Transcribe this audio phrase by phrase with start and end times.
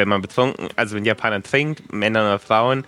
[0.00, 2.84] wenn man betrunken, also wenn Japaner trinkt, Männer oder Frauen,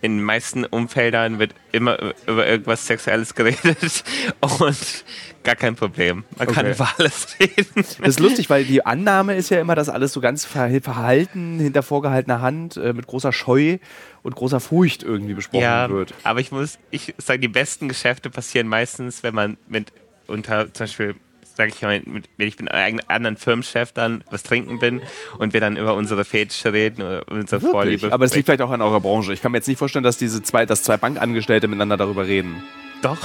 [0.00, 4.04] in den meisten Umfeldern wird immer über irgendwas Sexuelles geredet
[4.60, 5.04] und
[5.42, 6.22] gar kein Problem.
[6.36, 6.74] Man kann Okay.
[6.74, 7.66] über alles reden.
[7.74, 11.58] Das ist lustig, weil die Annahme ist ja immer, dass alles so ganz ver- verhalten,
[11.58, 13.78] hinter vorgehaltener Hand, äh, mit großer Scheu
[14.22, 16.14] und großer Furcht irgendwie besprochen Ja, wird.
[16.22, 19.92] aber ich muss, ich sage, die besten Geschäfte passieren meistens, wenn man mit
[20.28, 21.14] unter, zum Beispiel,
[21.58, 25.02] sage ich mal, mit, wenn ich mit einem anderen Firmenchef dann was trinken bin
[25.38, 27.72] und wir dann über unsere Fetische reden oder unsere Wirklich?
[27.72, 28.12] Vorliebe.
[28.12, 29.32] Aber es liegt vielleicht auch an eurer Branche.
[29.32, 32.62] Ich kann mir jetzt nicht vorstellen, dass diese zwei, dass zwei Bankangestellte miteinander darüber reden.
[33.02, 33.18] Doch.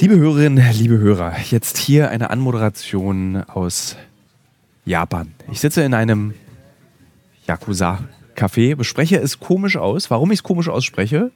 [0.00, 3.96] Liebe Hörerinnen, liebe Hörer, jetzt hier eine Anmoderation aus
[4.84, 5.34] Japan.
[5.50, 6.34] Ich sitze in einem
[7.48, 10.08] Yakuza-Café, bespreche es komisch aus.
[10.08, 11.32] Warum ich es komisch ausspreche,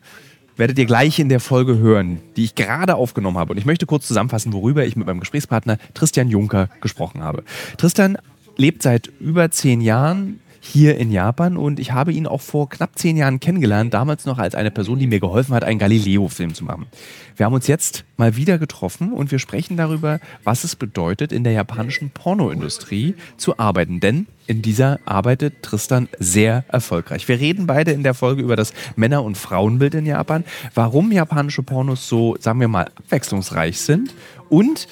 [0.57, 3.51] werdet ihr gleich in der Folge hören, die ich gerade aufgenommen habe.
[3.51, 7.43] Und ich möchte kurz zusammenfassen, worüber ich mit meinem Gesprächspartner Tristan Juncker gesprochen habe.
[7.79, 8.17] Tristan
[8.57, 12.97] lebt seit über zehn Jahren hier in Japan und ich habe ihn auch vor knapp
[12.97, 16.65] zehn Jahren kennengelernt, damals noch als eine Person, die mir geholfen hat, einen Galileo-Film zu
[16.65, 16.87] machen.
[17.35, 21.43] Wir haben uns jetzt mal wieder getroffen und wir sprechen darüber, was es bedeutet, in
[21.43, 23.99] der japanischen Pornoindustrie zu arbeiten.
[23.99, 27.27] Denn in dieser arbeitet Tristan sehr erfolgreich.
[27.27, 31.65] Wir reden beide in der Folge über das Männer- und Frauenbild in Japan, warum japanische
[31.65, 34.15] Pornos so, sagen wir mal, abwechslungsreich sind
[34.49, 34.87] und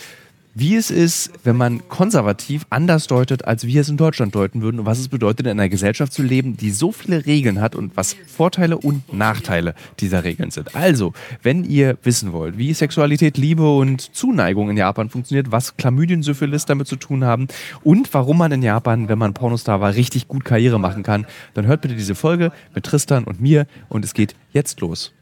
[0.55, 4.81] wie es ist, wenn man konservativ anders deutet, als wir es in Deutschland deuten würden
[4.81, 7.97] und was es bedeutet, in einer Gesellschaft zu leben, die so viele Regeln hat und
[7.97, 10.75] was Vorteile und Nachteile dieser Regeln sind.
[10.75, 11.13] Also,
[11.43, 16.67] wenn ihr wissen wollt, wie Sexualität, Liebe und Zuneigung in Japan funktioniert, was Chlamydien, Syphilis
[16.67, 17.49] damit zu tun haben
[17.83, 21.67] und warum man in Japan, wenn man Pornostar war, richtig gut Karriere machen kann, dann
[21.67, 25.13] hört bitte diese Folge mit Tristan und mir und es geht jetzt los.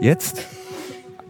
[0.00, 0.48] Jetzt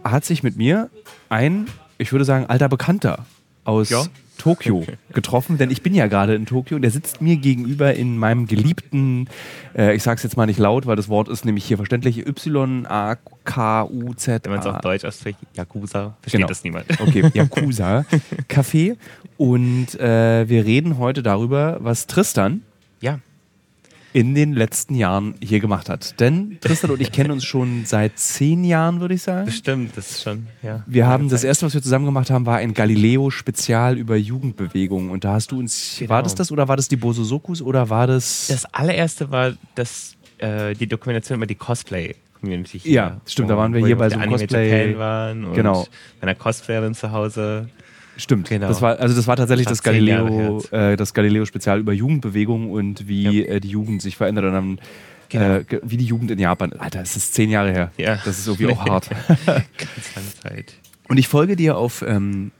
[0.03, 0.89] hat sich mit mir
[1.29, 3.25] ein, ich würde sagen, alter Bekannter
[3.63, 4.03] aus Ja.
[4.39, 4.83] Tokio
[5.13, 8.45] getroffen, denn ich bin ja gerade in Tokio und der sitzt mir gegenüber in meinem
[8.47, 9.29] geliebten,
[9.77, 14.43] äh, ich sag's jetzt mal nicht laut, weil das Wort ist nämlich hier verständlich, Y-A-K-U-Z.
[14.45, 16.47] Wenn man es auf Deutsch ausspricht, Yakuza, versteht Genau.
[16.47, 16.85] das niemand.
[16.99, 18.05] Okay, Yakuza
[18.49, 18.97] Café.
[19.37, 22.61] Und äh, wir reden heute darüber, was Tristan
[23.01, 23.19] Ja,
[24.13, 26.19] in den letzten Jahren hier gemacht hat.
[26.19, 29.45] Denn Tristan und ich kennen uns schon seit zehn Jahren, würde ich sagen.
[29.45, 30.83] bestimmt, das ist schon, ja.
[30.85, 35.09] Wir haben das erste, was wir zusammen gemacht haben, war ein Galileo-Spezial über Jugendbewegung.
[35.09, 36.09] Und da hast du uns, Genau.
[36.11, 38.47] war das das oder war das die Bososokus oder war das?
[38.47, 42.91] Das allererste war das, äh, die Dokumentation über die Cosplay-Community hier.
[42.91, 45.87] Ja, stimmt, da waren wir hier bei so einem Cosplay- Japan waren und Genau.
[46.19, 47.69] bei einer Cosplayerin zu Hause.
[48.17, 48.67] Stimmt, Genau.
[48.67, 53.45] das war, also das war tatsächlich das, Galileo, äh, das Galileo-Spezial über Jugendbewegung und wie
[53.45, 54.79] äh, die Jugend sich verändert und dann,
[55.29, 55.45] Genau.
[55.55, 56.73] äh, wie die Jugend in Japan.
[56.73, 57.91] Alter, es ist zehn Jahre her.
[57.97, 58.19] Ja.
[58.23, 59.09] Das ist irgendwie auch hart.
[59.09, 60.73] Ganz lange Zeit.
[61.09, 62.51] Und ich folge dir auf ähm,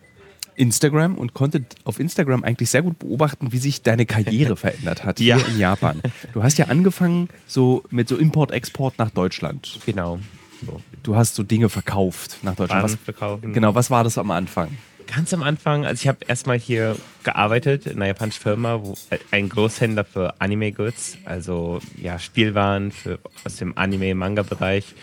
[0.56, 5.19] Instagram und konnte auf Instagram eigentlich sehr gut beobachten, wie sich deine Karriere verändert hat
[5.19, 5.38] Ja.
[5.38, 6.02] hier in Japan.
[6.34, 9.80] Du hast ja angefangen so mit so Import-Export nach Deutschland.
[9.86, 10.19] Genau.
[10.66, 10.80] So.
[11.03, 12.84] Du hast so Dinge verkauft nach Deutschland.
[12.84, 13.53] Waren Was, verkaufen.
[13.53, 14.69] genau, was war das am Anfang?
[15.08, 18.96] Ganz am Anfang, also ich habe erstmal hier gearbeitet in einer japanischen Firma, wo
[19.31, 24.96] ein Großhändler für Anime-Goods, also ja, Spielwaren für, aus dem Anime-Manga-Bereich.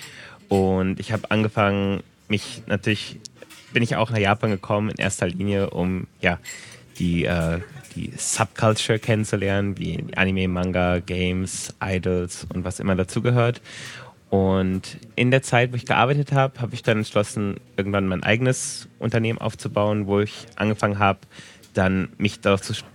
[0.48, 3.20] Und ich habe angefangen, mich natürlich,
[3.72, 6.38] bin ich auch nach Japan gekommen, in erster Linie, um ja,
[6.98, 7.60] die, äh,
[7.96, 13.60] die Subculture kennenzulernen, wie Anime, Manga, Games, Idols und was immer dazugehört.
[14.30, 18.88] Und in der Zeit, wo ich gearbeitet habe, habe ich dann entschlossen, irgendwann mein eigenes
[19.00, 21.18] Unternehmen aufzubauen, wo ich angefangen habe,
[21.74, 22.86] dann mich darauf zu sp-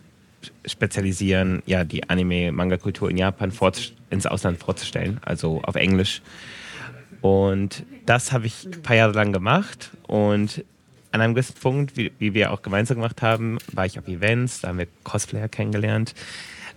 [0.65, 3.51] spezialisieren, ja, die Anime-Manga-Kultur in Japan
[4.09, 6.21] ins Ausland vorzustellen, also auf Englisch.
[7.21, 10.63] Und das habe ich ein paar Jahre lang gemacht und
[11.11, 14.61] an einem gewissen Punkt, wie, wie wir auch gemeinsam gemacht haben, war ich auf Events,
[14.61, 16.13] da haben wir Cosplayer kennengelernt.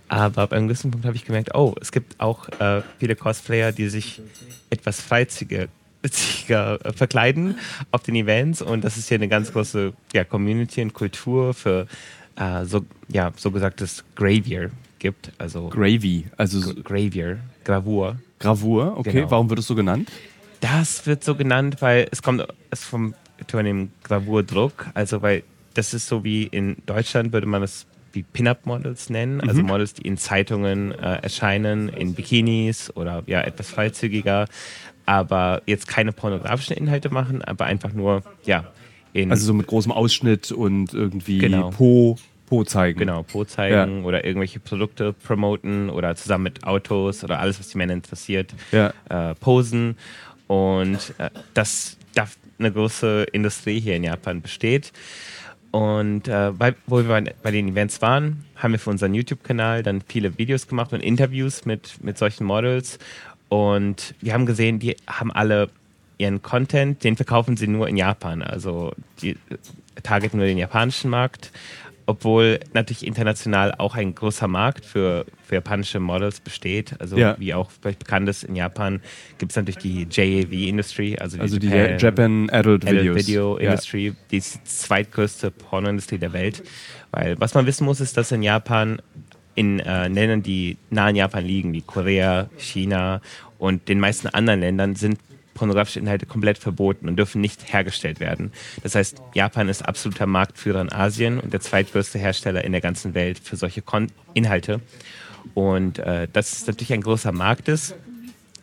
[0.09, 3.71] Aber ab einem gewissen Punkt habe ich gemerkt, oh, es gibt auch äh, viele Cosplayer,
[3.71, 4.21] die sich
[4.69, 5.03] etwas
[6.01, 7.57] witziger, äh, verkleiden
[7.91, 8.61] auf den Events.
[8.61, 11.87] Und das ist hier eine ganz große ja, Community und Kultur für
[12.35, 15.31] äh, so, ja, so gesagtes Gravier gibt.
[15.37, 18.17] Also Gravy, also Gravier, Gravur.
[18.39, 19.11] Gravur, okay.
[19.11, 19.31] Genau.
[19.31, 20.09] Warum wird es so genannt?
[20.61, 23.13] Das wird so genannt, weil es kommt es vom
[23.49, 24.87] von dem Gravurdruck.
[24.93, 29.61] Also weil das ist so wie in Deutschland würde man das wie Pin-Up-Models nennen, also
[29.61, 34.45] Models, die in Zeitungen äh, erscheinen, in Bikinis oder ja etwas freizügiger,
[35.05, 38.65] aber jetzt keine pornografischen Inhalte machen, aber einfach nur ja
[39.13, 41.69] in Also so mit großem Ausschnitt und irgendwie Genau.
[41.71, 42.17] Po,
[42.47, 42.99] Po zeigen.
[42.99, 47.77] Genau, Po zeigen oder irgendwelche Produkte promoten oder zusammen mit Autos oder alles, was die
[47.77, 48.93] Männer interessiert, Ja.
[49.09, 49.97] äh, posen.
[50.47, 52.27] Und äh, das da
[52.57, 54.91] eine große Industrie hier in Japan besteht.
[55.71, 60.01] Und äh, bei, wo wir bei, den Events waren, haben wir für unseren YouTube-Kanal dann
[60.07, 62.97] viele Videos gemacht und Interviews mit, mit solchen Models.
[63.49, 65.69] Und wir haben gesehen, die haben alle
[66.17, 68.41] ihren Content, den verkaufen sie nur in Japan.
[68.41, 69.37] Also die
[70.03, 71.51] targeten nur den japanischen Markt,
[72.05, 76.93] obwohl natürlich international auch ein großer Markt für, für japanische Models besteht.
[76.99, 77.35] Also Ja.
[77.39, 79.01] wie auch vielleicht bekannt ist, in Japan
[79.39, 83.15] gibt es natürlich die JAV-Industrie, also die, Also die Japan, Adult, Adult.
[83.15, 83.71] Video Ja.
[83.71, 86.61] Industry, die ist die zweitgrößte Pornoindustrie der Welt.
[87.11, 89.01] Weil was man wissen muss, ist, dass in Japan,
[89.55, 93.19] in äh, Ländern, die nah in Japan liegen, wie Korea, China
[93.57, 95.17] und den meisten anderen Ländern, sind
[95.55, 98.53] pornografische Inhalte komplett verboten und dürfen nicht hergestellt werden.
[98.83, 103.13] Das heißt, Japan ist absoluter Marktführer in Asien und der zweitgrößte Hersteller in der ganzen
[103.15, 104.79] Welt für solche Kon Inhalte.
[105.53, 107.95] Und äh, dass es natürlich ein großer Markt ist,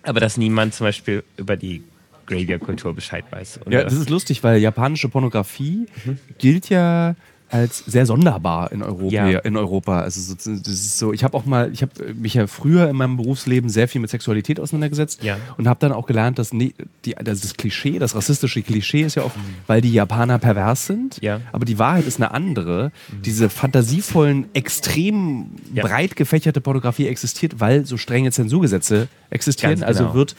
[0.03, 1.83] aber dass niemand zum Beispiel über die
[2.27, 3.61] Graveyard-Kultur Bescheid weiß.
[3.65, 5.87] Und Ja, das ist lustig, weil japanische Pornografie
[6.38, 7.15] gilt ja
[7.48, 9.28] als sehr sonderbar in Europa.
[9.28, 9.38] Ja.
[9.40, 10.00] In Europa.
[10.00, 12.96] Also so, das ist so, ich habe auch mal, ich habe mich ja früher in
[12.96, 15.37] meinem Berufsleben sehr viel mit Sexualität auseinandergesetzt Ja.
[15.56, 19.14] und habe dann auch gelernt, dass nie, die, das, das Klischee, das rassistische Klischee ist
[19.14, 19.37] ja oft,
[19.69, 21.19] weil die Japaner pervers sind.
[21.22, 21.40] Ja.
[21.52, 22.90] Aber die Wahrheit ist eine andere.
[23.25, 29.82] Diese fantasievollen, extrem breit gefächerte Pornografie existiert, weil so strenge Zensurgesetze existieren.
[29.84, 30.14] Also genau.
[30.14, 30.37] wird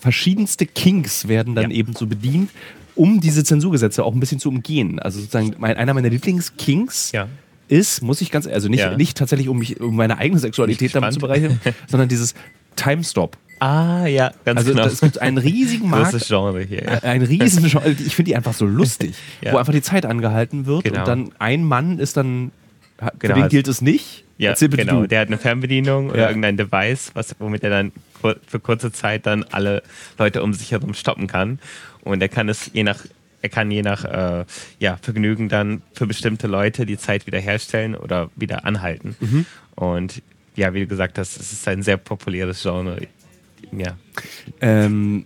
[0.00, 1.76] verschiedenste Kinks werden dann Ja.
[1.76, 2.50] eben so bedient,
[2.94, 4.98] um diese Zensurgesetze auch ein bisschen zu umgehen.
[4.98, 7.28] Also sozusagen mein, einer meiner Lieblingskinks Ja.
[7.68, 8.96] ist, muss ich ganz, also nicht, Ja.
[8.96, 12.34] nicht tatsächlich, um mich um meine eigene Sexualität damit zu bereichern, sondern dieses
[12.76, 13.36] Timestop.
[13.60, 14.86] Ah, ja, ganz Also genau.
[14.86, 16.82] es gibt einen riesigen Markt, Großes Genre hier.
[16.84, 16.98] Ja.
[17.04, 19.52] ein riesen Genre, ich finde die einfach so lustig, Ja.
[19.52, 21.00] wo einfach die Zeit angehalten wird Genau.
[21.00, 22.50] und dann ein Mann ist dann,
[22.98, 24.24] für Genau, den also- gilt es nicht.
[24.38, 25.02] Ja, Erzähl bitte genau.
[25.02, 25.06] du.
[25.06, 26.28] Der hat eine Fernbedienung oder Ja.
[26.28, 29.84] irgendein Device, was, womit er dann für kurze Zeit dann alle
[30.18, 31.60] Leute um sich herum stoppen kann.
[32.02, 33.04] Und er kann es je nach,
[33.40, 34.44] er kann je nach äh,
[34.78, 39.16] ja, Vergnügen dann für bestimmte Leute die Zeit wieder herstellen oder wieder anhalten.
[39.20, 39.46] Mhm.
[39.74, 40.22] Und
[40.54, 43.06] ja, wie du gesagt hast, es ist ein sehr populäres Genre.
[43.72, 43.96] Ja.
[44.60, 45.24] Ähm,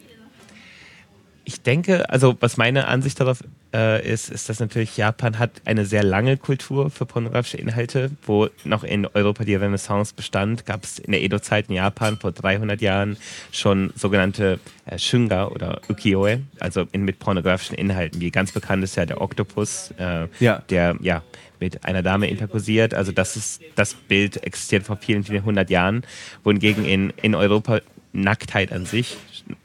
[1.44, 3.42] Ich denke, also was meine Ansicht darauf
[3.76, 8.48] äh, ist, ist, dass natürlich Japan hat eine sehr lange Kultur für pornografische Inhalte, wo
[8.64, 12.80] noch in Europa die Renaissance bestand, gab es in der Edo-Zeit in Japan vor 300
[12.80, 13.16] Jahren
[13.52, 18.20] schon sogenannte äh, Shunga oder Ukiyo-e, also in, mit pornografischen Inhalten.
[18.20, 20.62] Wie ganz bekannt ist ja der Oktopus, äh, Ja.
[20.70, 21.22] der ja
[21.60, 22.94] mit einer Dame interkursiert.
[22.94, 26.02] Also das ist das Bild existiert vor vielen, vielen hundert Jahren,
[26.44, 27.80] wohingegen in, in Europa
[28.12, 29.16] Nacktheit an sich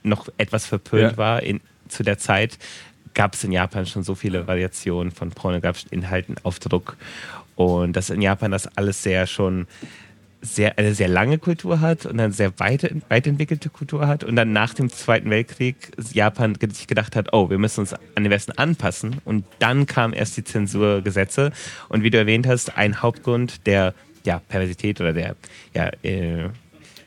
[0.04, 1.18] noch etwas verpönt Ja.
[1.18, 2.58] war in, zu der Zeit,
[3.14, 6.98] gab es in Japan schon so viele Variationen von pornografischen Inhalten auf Druck.
[7.56, 9.68] Und dass in Japan das alles sehr schon
[10.42, 14.36] sehr, eine sehr lange Kultur hat und eine sehr weit, weit entwickelte Kultur hat und
[14.36, 15.76] dann nach dem Zweiten Weltkrieg
[16.12, 20.14] Japan sich gedacht hat, oh, wir müssen uns an den Westen anpassen und dann kamen
[20.14, 21.52] erst die Zensurgesetze
[21.90, 23.94] und wie du erwähnt hast, ein Hauptgrund der
[24.26, 25.36] ja, Perversität oder der
[25.74, 26.50] ja, äh,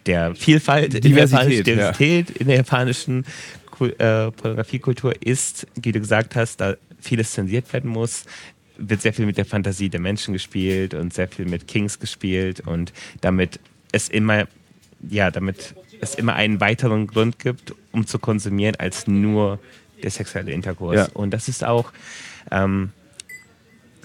[0.07, 1.63] der Vielfalt Diversität, in der japanischen, ja.
[1.63, 3.25] Diversität in der japanischen
[3.81, 8.25] äh, Pornografiekultur ist, wie du gesagt hast, da vieles zensiert werden muss,
[8.77, 12.61] wird sehr viel mit der Fantasie der Menschen gespielt und sehr viel mit Kings gespielt
[12.61, 13.61] und damit
[13.93, 14.47] es immer,
[15.09, 19.59] ja, damit es immer einen weiteren Grund gibt, um zu konsumieren, als nur
[20.03, 20.97] der sexuelle Interkurs.
[20.97, 21.09] Ja.
[21.15, 21.93] Und das ist auch,
[22.51, 22.91] ähm,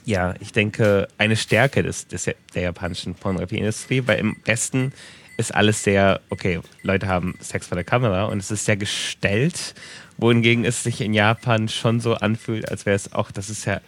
[0.06, 4.94] ja, ich denke, eine Stärke des, des, der japanischen Pornografieindustrie, weil im Westen
[5.40, 9.74] ist alles sehr, okay, Leute haben Sex vor der Kamera und es ist sehr gestellt,
[10.18, 13.80] wohingegen es sich in Japan schon so anfühlt, als wäre es auch, das ist ja,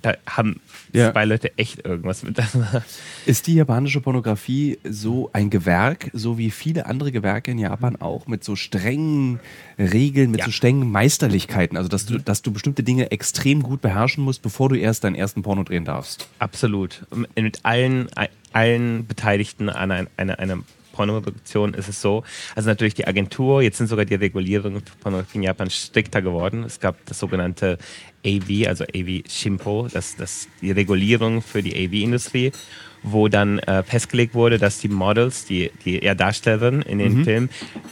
[0.00, 0.60] da haben
[0.92, 1.12] Ja.
[1.12, 2.84] zwei Leute echt irgendwas miteinander.
[3.26, 8.26] Ist die japanische Pornografie so ein Gewerk, so wie viele andere Gewerke in Japan auch,
[8.28, 9.40] mit so strengen
[9.78, 10.46] Regeln, mit Ja.
[10.46, 11.76] so strengen Meisterlichkeiten?
[11.76, 15.16] Also, dass du, dass du bestimmte Dinge extrem gut beherrschen musst, bevor du erst deinen
[15.16, 16.28] ersten Porno drehen darfst.
[16.38, 17.04] Absolut.
[17.36, 18.08] Mit allen,
[18.52, 20.58] allen Beteiligten an ein, einer, einer
[20.98, 22.24] Pornoproduktion ist es so.
[22.56, 26.64] Also natürlich die Agentur, jetzt sind sogar die Regulierungen für Pornografie in Japan strikter geworden.
[26.64, 27.78] Es gab das sogenannte
[28.26, 32.50] AV, also AV Shimpo, das, das die Regulierung für die AV-Industrie,
[33.04, 37.48] wo dann äh, festgelegt wurde, dass die Models, die, die ja, Darstellerinnen in den Filmen,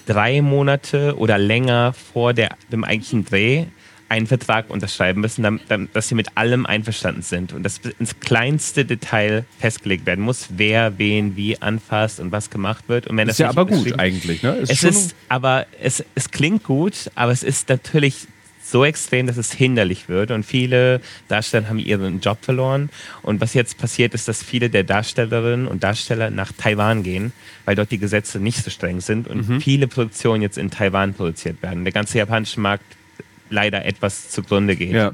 [0.07, 3.67] drei Monate oder länger vor der, dem eigentlichen Dreh
[4.09, 5.61] einen Vertrag unterschreiben müssen,
[5.93, 10.99] dass sie mit allem einverstanden sind und dass ins kleinste Detail festgelegt werden muss, wer
[10.99, 13.07] wen wie anfasst und was gemacht wird.
[13.09, 14.57] Und wenn ist ja aber gut eigentlich, ne?
[14.57, 18.29] Ist es ist, aber es, es klingt gut, aber es ist natürlich
[18.63, 22.91] so extrem, dass es hinderlich wird und viele Darsteller haben ihren Job verloren.
[23.23, 27.33] Und was jetzt passiert ist, dass viele der Darstellerinnen und Darsteller nach Taiwan gehen,
[27.65, 29.61] weil dort die Gesetze nicht so streng sind und mhm.
[29.61, 31.85] viele Produktionen jetzt in Taiwan produziert werden.
[31.85, 32.85] Der ganze japanische Markt
[33.51, 34.93] leider etwas zugrunde geht.
[34.93, 35.13] Ja.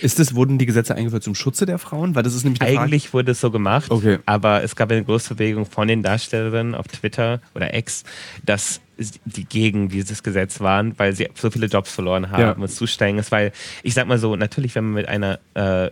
[0.00, 2.14] Ist das, wurden die Gesetze eingeführt zum Schutze der Frauen?
[2.14, 3.12] Weil das ist nämlich Eigentlich Frage.
[3.14, 4.18] wurde es so gemacht, okay.
[4.26, 8.04] aber es gab eine große Bewegung von den Darstellerinnen auf Twitter oder X,
[8.44, 8.80] dass
[9.24, 12.52] die gegen dieses Gesetz waren, weil sie so viele Jobs verloren haben ja.
[12.52, 13.30] und es zu streng ist.
[13.30, 13.52] Weil
[13.82, 15.90] ich sag mal so, natürlich, wenn man mit einer, äh,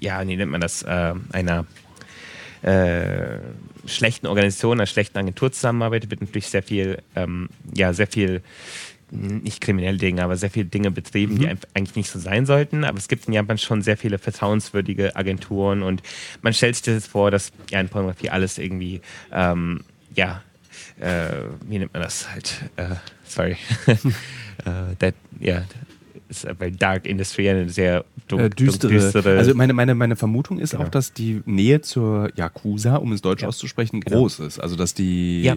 [0.00, 1.66] ja, wie nennt man das, äh, einer
[2.62, 3.38] äh,
[3.86, 8.42] schlechten Organisation, einer schlechten Agentur zusammenarbeitet, wird natürlich sehr viel, ähm, ja, sehr viel
[9.12, 11.38] nicht kriminelle Dinge, aber sehr viele Dinge betrieben, mhm.
[11.38, 12.84] die eigentlich nicht so sein sollten.
[12.84, 16.02] Aber es gibt in Japan schon sehr viele vertrauenswürdige Agenturen und
[16.40, 19.00] man stellt sich das jetzt vor, dass ja in Pornografie alles irgendwie,
[19.30, 19.80] ähm,
[20.14, 20.42] ja,
[20.98, 21.28] äh,
[21.66, 22.54] wie nennt man das halt?
[22.76, 23.56] Äh, sorry.
[23.86, 25.64] äh, that, ja,
[26.28, 28.92] ist weil Dark Industry eine sehr äh, düstere.
[28.92, 29.36] düstere.
[29.36, 30.84] Also meine, meine, meine Vermutung ist genau.
[30.84, 33.48] auch, dass die Nähe zur Yakuza, um es deutsch ja.
[33.48, 34.20] auszusprechen, genau.
[34.20, 34.58] groß ist.
[34.58, 35.56] Also dass die ja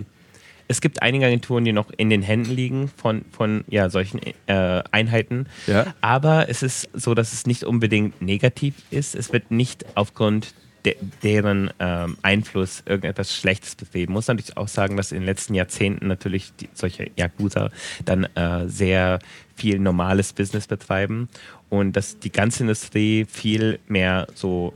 [0.68, 4.84] es gibt einige Agenturen, die noch in den Händen liegen von, von ja, solchen äh,
[4.92, 5.48] Einheiten.
[5.68, 5.94] Ja.
[6.02, 9.16] Aber es ist so, dass es nicht unbedingt negativ ist.
[9.16, 10.54] Es wird nicht aufgrund
[10.86, 14.14] de deren ähm, Einfluss irgendetwas Schlechtes betrieben.
[14.14, 17.72] Muss natürlich auch sagen, dass in den letzten Jahrzehnten natürlich die, solche Yakuza
[18.06, 19.20] dann äh, sehr
[19.56, 21.28] viel normales Business betreiben
[21.70, 24.74] und dass die ganze Industrie viel mehr so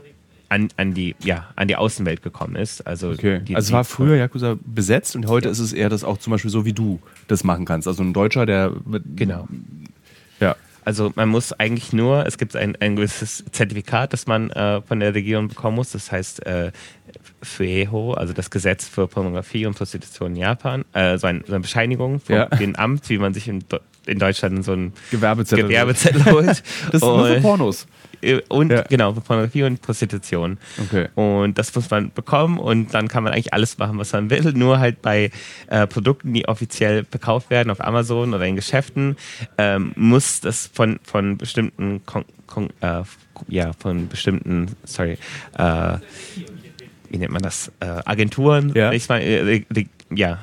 [0.50, 2.86] an, an, die, ja, an die Außenwelt gekommen ist.
[2.86, 3.40] Also, okay.
[3.40, 5.52] die, also es war früher Yakuza besetzt und heute ja.
[5.52, 7.86] ist es eher das auch zum Beispiel so, wie du das machen kannst.
[7.88, 8.72] Also ein Deutscher, der.
[9.14, 9.48] Genau.
[10.40, 10.56] Ja.
[10.84, 14.98] Also man muss eigentlich nur, es gibt ein, ein gewisses Zertifikat, das man äh, von
[14.98, 15.92] der Regierung bekommen muss.
[15.92, 16.72] Das heißt äh,
[17.42, 20.84] FUEHO, also das Gesetz für Pornografie und Prostitution in Japan.
[20.92, 22.46] Äh, so, ein, so, eine Bescheinigung von ja.
[22.46, 23.62] dem Amt, wie man sich in,
[24.06, 26.48] in Deutschland so ein Gewerbezettel, Gewerbezettel holt.
[26.86, 27.86] das ist nur für Pornos.
[28.22, 28.82] Äh, und ja.
[28.82, 30.58] genau, Pornografie und Prostitution.
[30.86, 31.08] Okay.
[31.14, 34.52] Und das muss man bekommen und dann kann man eigentlich alles machen, was man will.
[34.52, 35.30] Nur halt bei
[35.68, 39.16] äh, Produkten, die offiziell verkauft werden auf Amazon oder in Geschäften,
[39.58, 43.02] ähm, muss das von, von bestimmten Kon Kon äh,
[43.48, 45.16] ja, von bestimmten, sorry,
[45.56, 45.98] äh,
[47.08, 49.64] wie nennt man das, äh, Agenturen, ja, ich mal, äh,
[50.14, 50.38] ja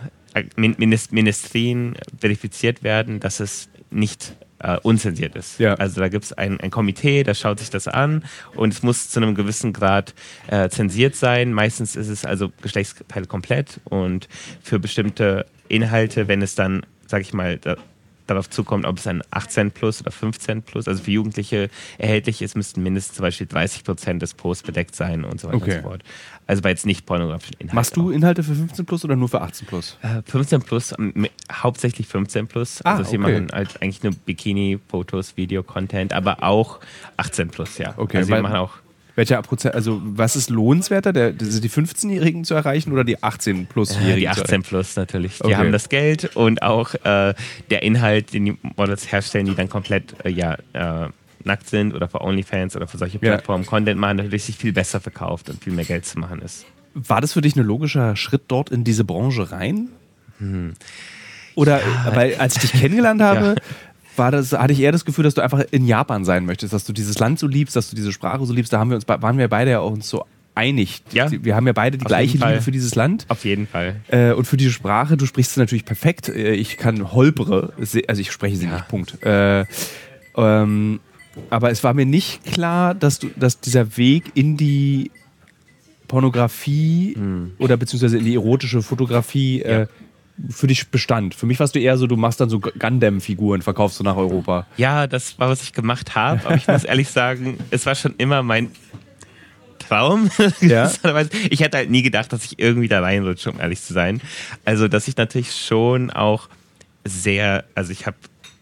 [0.55, 5.60] Ministerien verifiziert werden, dass es nicht äh, unzensiert ist.
[5.60, 5.76] Ja.
[5.76, 8.24] Also da gibt es ein, ein Komitee, das schaut sich das an
[8.56, 10.14] und es muss zu einem gewissen Grad
[10.48, 11.54] äh, zensiert sein.
[11.54, 14.28] Meistens ist es also Geschlechtsteil komplett und
[14.62, 17.78] für bestimmte Inhalte, wenn es dann, sag ich mal, da,
[18.27, 22.55] darauf zukommt, ob es ein 18 plus oder 15 plus, also für Jugendliche erhältlich ist,
[22.55, 25.75] müssten mindestens zum Beispiel 30 Prozent des Posts bedeckt sein und so weiter okay.
[25.75, 26.03] und so fort.
[26.46, 27.75] Also bei jetzt nicht pornografischen Inhalten.
[27.75, 29.98] Machst du Inhalte für 15 plus oder nur für 18 plus?
[30.01, 30.93] Äh, 15 plus,
[31.51, 32.81] hauptsächlich 15 plus.
[32.84, 33.34] Ah, also sie okay.
[33.39, 36.79] machen halt eigentlich nur Bikini-Fotos, Video-Content, aber auch
[37.17, 37.93] 18 plus, ja.
[37.98, 38.77] Okay, also wir machen auch
[39.18, 43.96] welcher Prozent, also was ist lohnenswerter, der, die 15-Jährigen zu erreichen oder die 18 plus
[43.96, 45.40] jährigen Die 18 plus natürlich.
[45.40, 45.56] Die okay.
[45.56, 47.34] haben das Geld und auch äh,
[47.72, 51.10] der Inhalt, den die Models herstellen, die dann komplett äh, ja, äh,
[51.44, 53.70] nackt sind oder für OnlyFans oder für solche Plattformen ja.
[53.70, 56.68] Content machen, natürlich sich viel besser verkauft und viel mehr Geld zu machen ist.
[56.94, 59.90] War das für dich ein logischer Schritt dort in diese Branche rein?
[60.38, 60.76] Hm.
[61.56, 62.16] Oder ja.
[62.16, 63.64] weil als ich dich kennengelernt habe, ja
[64.18, 66.86] war das, hatte ich eher das Gefühl, dass du einfach in Japan sein möchtest, dass
[66.86, 68.74] du dieses Land so liebst, dass du diese Sprache so liebst.
[68.74, 71.04] Da haben wir uns, waren wir beide ja auch uns so einig.
[71.12, 71.30] Ja.
[71.32, 73.26] Wir haben ja beide die Auf gleiche Liebe für dieses Land.
[73.30, 73.98] Auf jeden Fall.
[74.08, 76.30] Äh, und für diese Sprache, du sprichst sie natürlich perfekt.
[76.30, 78.76] Äh, ich kann holpere, also ich spreche sie ja.
[78.76, 79.24] nicht, Punkt.
[79.24, 79.66] Äh,
[80.36, 81.00] ähm,
[81.50, 85.12] aber es war mir nicht klar, dass, du, dass dieser Weg in die
[86.08, 87.52] Pornografie mhm.
[87.60, 89.82] oder beziehungsweise in die erotische Fotografie äh, ja.
[89.82, 89.88] äh,
[90.50, 91.36] für dich bestand.
[91.36, 94.67] Für mich warst du eher so, du machst dann so Gundam-Figuren, verkaufst du nach Europa.
[94.77, 96.46] Ja, das war, was ich gemacht habe.
[96.46, 98.72] Aber ich muss ehrlich sagen, es war schon immer mein
[99.79, 100.29] Traum.
[100.62, 100.91] Ja.
[101.50, 104.22] ich hätte halt nie gedacht, dass ich irgendwie da reinrutsche, um ehrlich zu sein.
[104.65, 106.50] Also, dass ich natürlich schon auch
[107.06, 108.17] sehr, also ich habe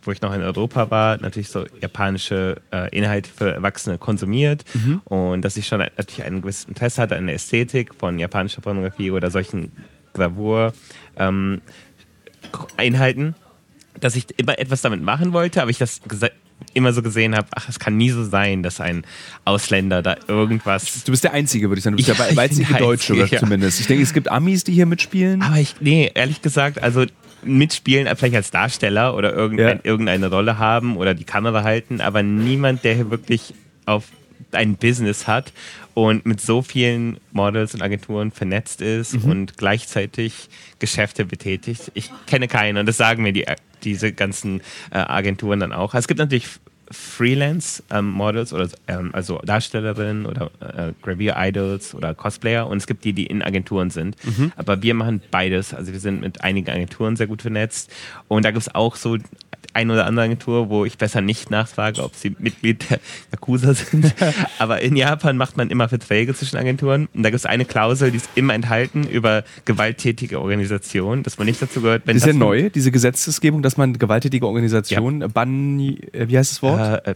[0.06, 5.02] wo ich noch in Europa war, natürlich so japanische äh, Inhalte für Erwachsene konsumiert mhm.
[5.06, 9.10] und dass ich schon natürlich ein gewisses Interesse hatte an der Ästhetik von japanischer Pornografie
[9.10, 9.72] oder solchen
[10.16, 10.74] Gravur
[11.18, 11.62] ähm,
[12.78, 13.36] Einheiten,
[14.00, 16.02] dass ich immer etwas damit machen wollte, aber ich das
[16.74, 19.06] immer so gesehen habe, ach, es kann nie so sein, dass ein
[19.44, 21.04] Ausländer da irgendwas.
[21.04, 21.98] Du bist der Einzige, würde ich sagen.
[21.98, 23.40] Du bist Ja, der ich einzige Deutsche Einzige, ja.
[23.40, 23.80] zumindest.
[23.82, 25.42] Ich denke, es gibt Amis, die hier mitspielen.
[25.42, 27.06] Aber ich, nee, ehrlich gesagt, also
[27.44, 29.84] mitspielen, vielleicht als Darsteller oder irgendein, Ja.
[29.84, 33.54] irgendeine Rolle haben oder die Kamera halten, aber niemand, der hier wirklich
[33.86, 34.06] auf
[34.52, 35.52] ein Business hat
[35.94, 39.32] und mit so vielen Models und Agenturen vernetzt ist Mhm.
[39.32, 40.50] und gleichzeitig
[40.80, 41.92] Geschäfte betätigt.
[41.94, 43.46] Ich kenne keinen und das sagen mir die,
[43.84, 44.62] diese ganzen
[44.92, 45.94] äh, Agenturen dann auch.
[45.94, 46.48] Es gibt natürlich
[46.92, 53.26] Freelance-Models oder ähm, also Darstellerinnen oder äh, Gravier-Idols oder Cosplayer und es gibt die, die
[53.26, 54.16] in Agenturen sind.
[54.56, 55.74] Aber wir machen beides.
[55.74, 57.92] Also wir sind mit einigen Agenturen sehr gut vernetzt
[58.28, 59.18] und da gibt es auch so
[59.74, 63.00] ein oder andere Agentur, wo ich besser nicht nachfrage, ob sie Mitglied der
[63.32, 64.14] Yakuza sind.
[64.60, 68.12] Aber in Japan macht man immer Verträge zwischen Agenturen und da gibt es eine Klausel,
[68.12, 72.28] die ist immer enthalten über gewalttätige Organisationen, dass man nicht dazu gehört, wenn Das ist
[72.28, 77.06] ja neu, diese Gesetzesgebung, dass man gewalttätige Organisationen, Ban, äh, wie heißt das Wort?
[77.08, 77.16] Äh, äh,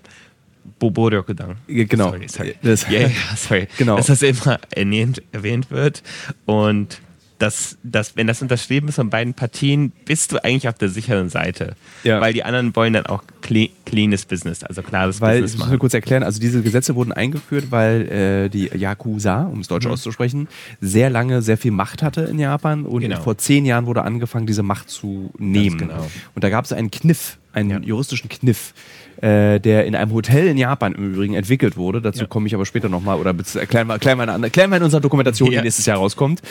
[0.78, 1.56] Boboryokudan.
[1.68, 2.12] Genau.
[2.12, 2.56] Sorry, sorry.
[2.62, 3.68] Das- ja, ja, sorry.
[3.78, 3.98] Genau.
[3.98, 6.04] Dass das immer erwähnt, erwähnt wird.
[6.46, 7.00] Und
[7.40, 11.30] dass, dass, wenn das unterschrieben ist von beiden Partien, bist du eigentlich auf der sicheren
[11.30, 11.76] Seite.
[12.04, 12.22] Ja.
[12.22, 15.60] Weil die anderen wollen dann auch clean, cleanes Business, also klares Weil, ich Business muss
[15.68, 15.80] nur machen.
[15.80, 19.92] kurz erklären, also diese Gesetze wurden eingeführt, weil äh, die Yakuza, um es deutsch Mhm.
[19.94, 20.48] auszusprechen,
[20.82, 23.22] sehr lange sehr viel Macht hatte in Japan und Genau.
[23.22, 25.78] vor zehn Jahren wurde angefangen, diese Macht zu nehmen.
[25.80, 26.08] genau.
[26.36, 27.80] Und da gab es einen Kniff, einen Ja.
[27.80, 28.74] juristischen Kniff,
[29.22, 32.02] äh, der in einem Hotel in Japan im Übrigen entwickelt wurde.
[32.02, 32.28] Dazu Ja.
[32.28, 35.02] komme ich aber später nochmal oder erklären wir, erklären, wir eine, erklären wir in unserer
[35.02, 35.60] Dokumentation, Ja.
[35.60, 36.42] die nächstes Jahr rauskommt,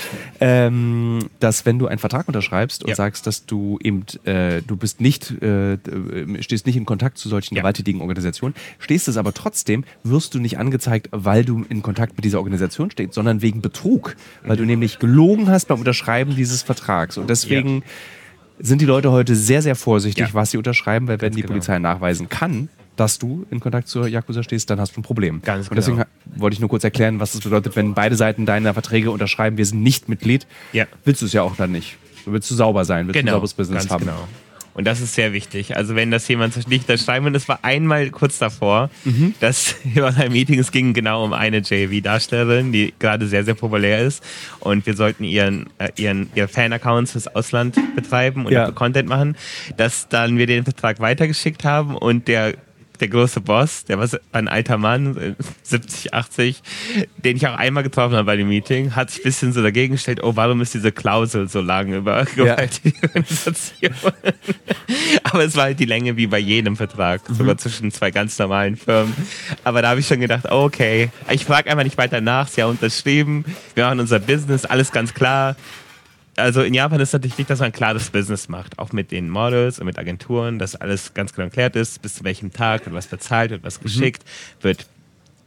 [0.41, 2.97] ähm, dass wenn du einen Vertrag unterschreibst und Ja.
[2.97, 5.79] sagst, dass du eben, äh, du bist nicht, äh,
[6.41, 10.59] stehst nicht in Kontakt zu solchen gewalttätigen Organisationen, stehst es aber trotzdem, wirst du nicht
[10.59, 14.99] angezeigt, weil du in Kontakt mit dieser Organisation stehst, sondern wegen Betrug, weil du nämlich
[14.99, 17.19] gelogen hast beim Unterschreiben dieses Vertrags.
[17.19, 17.83] Und deswegen
[18.61, 20.35] sind die Leute heute sehr, sehr vorsichtig, Ja.
[20.35, 21.53] was sie unterschreiben, weil wenn die genau.
[21.53, 25.41] Polizei nachweisen kann, dass du in Kontakt zur Yakuza stehst, dann hast du ein Problem.
[25.43, 26.09] Ganz Und deswegen genau.
[26.37, 29.67] wollte ich nur kurz erklären, was das bedeutet, wenn beide Seiten deiner Verträge unterschreiben, wir
[29.67, 30.87] sind nicht Mitglied, Ja.
[31.05, 31.97] willst du es ja auch dann nicht.
[32.25, 34.05] Du willst du sauber sein, willst du ein Genau, sauberes Business ganz haben.
[34.05, 34.27] genau.
[34.79, 35.77] Und das ist sehr wichtig.
[35.77, 39.35] Also wenn das jemand nicht unterschreiben will, das war einmal kurz davor, Mhm.
[39.41, 43.43] dass wir waren in einem Meeting, es ging genau um eine JV-Darstellerin, die gerade sehr,
[43.45, 44.23] sehr populär ist.
[44.61, 48.71] Und wir sollten ihren, äh, ihren, ihre Fan-Accounts fürs Ausland betreiben und Ja.
[48.71, 49.37] Content machen,
[49.77, 52.55] dass dann wir den Vertrag weitergeschickt haben und der
[53.01, 56.63] der große Boss, der war ein alter Mann, äh, 70, 80,
[57.17, 59.95] den ich auch einmal getroffen habe bei dem Meeting, hat sich ein bisschen so dagegen
[59.95, 63.97] gestellt, oh, warum ist diese Klausel so lang über gewalttätige Organisationen?
[65.25, 68.77] Aber es war halt die Länge wie bei jedem Vertrag, sogar zwischen zwei ganz normalen
[68.77, 69.15] Firmen.
[69.65, 72.63] Aber da habe ich schon gedacht, oh, okay, ich frage einfach nicht weiter nach, sie
[72.63, 75.57] haben unterschrieben, wir machen unser Business, alles ganz klar.
[76.39, 79.29] Also in Japan ist natürlich wichtig, dass man ein klares Business macht, auch mit den
[79.29, 82.95] Models und mit Agenturen, dass alles ganz genau erklärt ist, bis zu welchem Tag wird
[82.95, 84.25] was bezahlt, wird was geschickt,
[84.61, 84.87] wird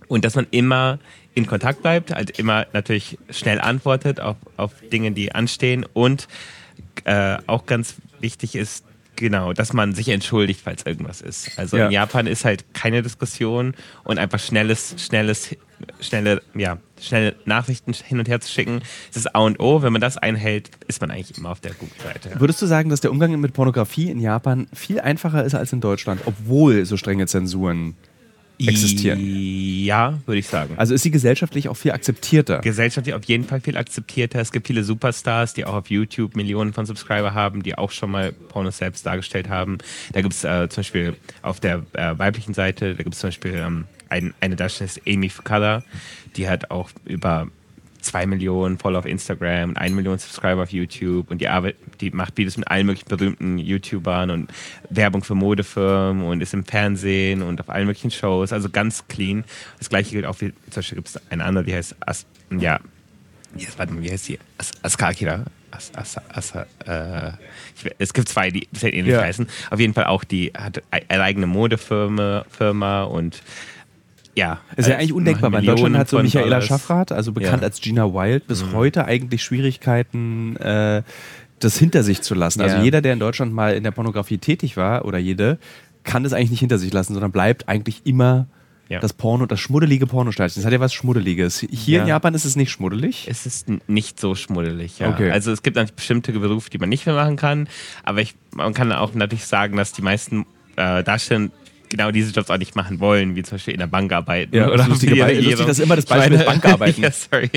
[0.07, 0.99] und dass man immer
[1.33, 6.27] in Kontakt bleibt, halt immer natürlich schnell antwortet auf, auf Dinge, die anstehen und
[7.05, 8.83] äh, auch ganz wichtig ist,
[9.15, 11.57] genau, dass man sich entschuldigt, falls irgendwas ist.
[11.57, 11.85] Also Ja.
[11.85, 15.55] in Japan ist halt keine Diskussion und einfach schnelles, schnelles,
[16.01, 19.81] schnelle, ja, schnelle Nachrichten hin und her zu schicken, das ist A und O.
[19.81, 22.39] Wenn man das einhält, ist man eigentlich immer auf der guten Seite.
[22.39, 25.81] Würdest du sagen, dass der Umgang mit Pornografie in Japan viel einfacher ist als in
[25.81, 27.95] Deutschland, obwohl so strenge Zensuren
[28.67, 29.19] existieren?
[29.21, 30.75] Ja, würde ich sagen.
[30.77, 32.59] Also ist sie gesellschaftlich auch viel akzeptierter?
[32.59, 34.39] gesellschaftlich auf jeden Fall viel akzeptierter.
[34.39, 38.11] Es gibt viele Superstars, die auch auf YouTube Millionen von Subscriber haben, die auch schon
[38.11, 39.79] mal Pornos selbst dargestellt haben.
[40.13, 43.29] Da gibt es äh, zum Beispiel auf der äh, weiblichen Seite, da gibt es zum
[43.29, 45.83] Beispiel ähm, ein, eine ist Amy Fukada,
[46.37, 47.47] die hat auch über
[48.01, 52.09] zwei Millionen Follower auf Instagram und eine Million Subscriber auf YouTube und die arbeitet, die
[52.09, 54.51] macht Videos mit allen möglichen berühmten YouTubern und
[54.89, 59.43] Werbung für Modefirmen und ist im Fernsehen und auf allen möglichen Shows, also ganz clean.
[59.77, 62.79] Das gleiche gilt auch für, zum Beispiel gibt es eine andere, die heißt As, ja,
[63.55, 64.39] jetzt, warte mal, wie heißt die?
[64.57, 65.45] As, Askakira.
[65.69, 66.53] As, As, As,
[66.85, 67.31] äh,
[67.75, 69.21] ich, es gibt zwei, die sehr ähnlich Ja.
[69.21, 69.47] heißen.
[69.69, 73.41] Auf jeden Fall auch, die hat e- eine eigene Modefirma Firma und
[74.35, 74.59] ja.
[74.75, 76.61] Ist ja eigentlich undenkbar, weil Millionen Deutschland hat so Michaela.
[76.61, 77.67] Schaffrath, also bekannt Ja.
[77.67, 81.03] als Gina Wild, bis heute eigentlich Schwierigkeiten, äh,
[81.59, 82.61] das hinter sich zu lassen.
[82.61, 82.83] Also Ja.
[82.83, 85.59] jeder, der in Deutschland mal in der Pornografie tätig war oder jede,
[86.03, 88.47] kann das eigentlich nicht hinter sich lassen, sondern bleibt eigentlich immer
[88.89, 88.99] Ja.
[88.99, 90.61] das Porno, das schmuddelige Pornosternchen.
[90.61, 91.59] Das hat ja was Schmuddeliges.
[91.69, 92.15] Hier in Ja.
[92.15, 93.27] Japan ist es nicht schmuddelig.
[93.29, 95.09] Es ist nicht so schmuddelig, ja.
[95.09, 95.29] Okay.
[95.31, 97.67] Also es gibt natürlich bestimmte Berufe, die man nicht mehr machen kann,
[98.03, 100.45] aber ich, man kann auch natürlich sagen, dass die meisten
[100.77, 101.49] äh, Darsteller
[101.91, 104.55] genau diese Jobs auch nicht machen wollen, wie zum Beispiel in der Bank arbeiten.
[104.55, 107.03] Ja, das lustige Be- lustig, dass immer das Beispiel ist Bankarbeiten.
[107.03, 107.49] ja, sorry.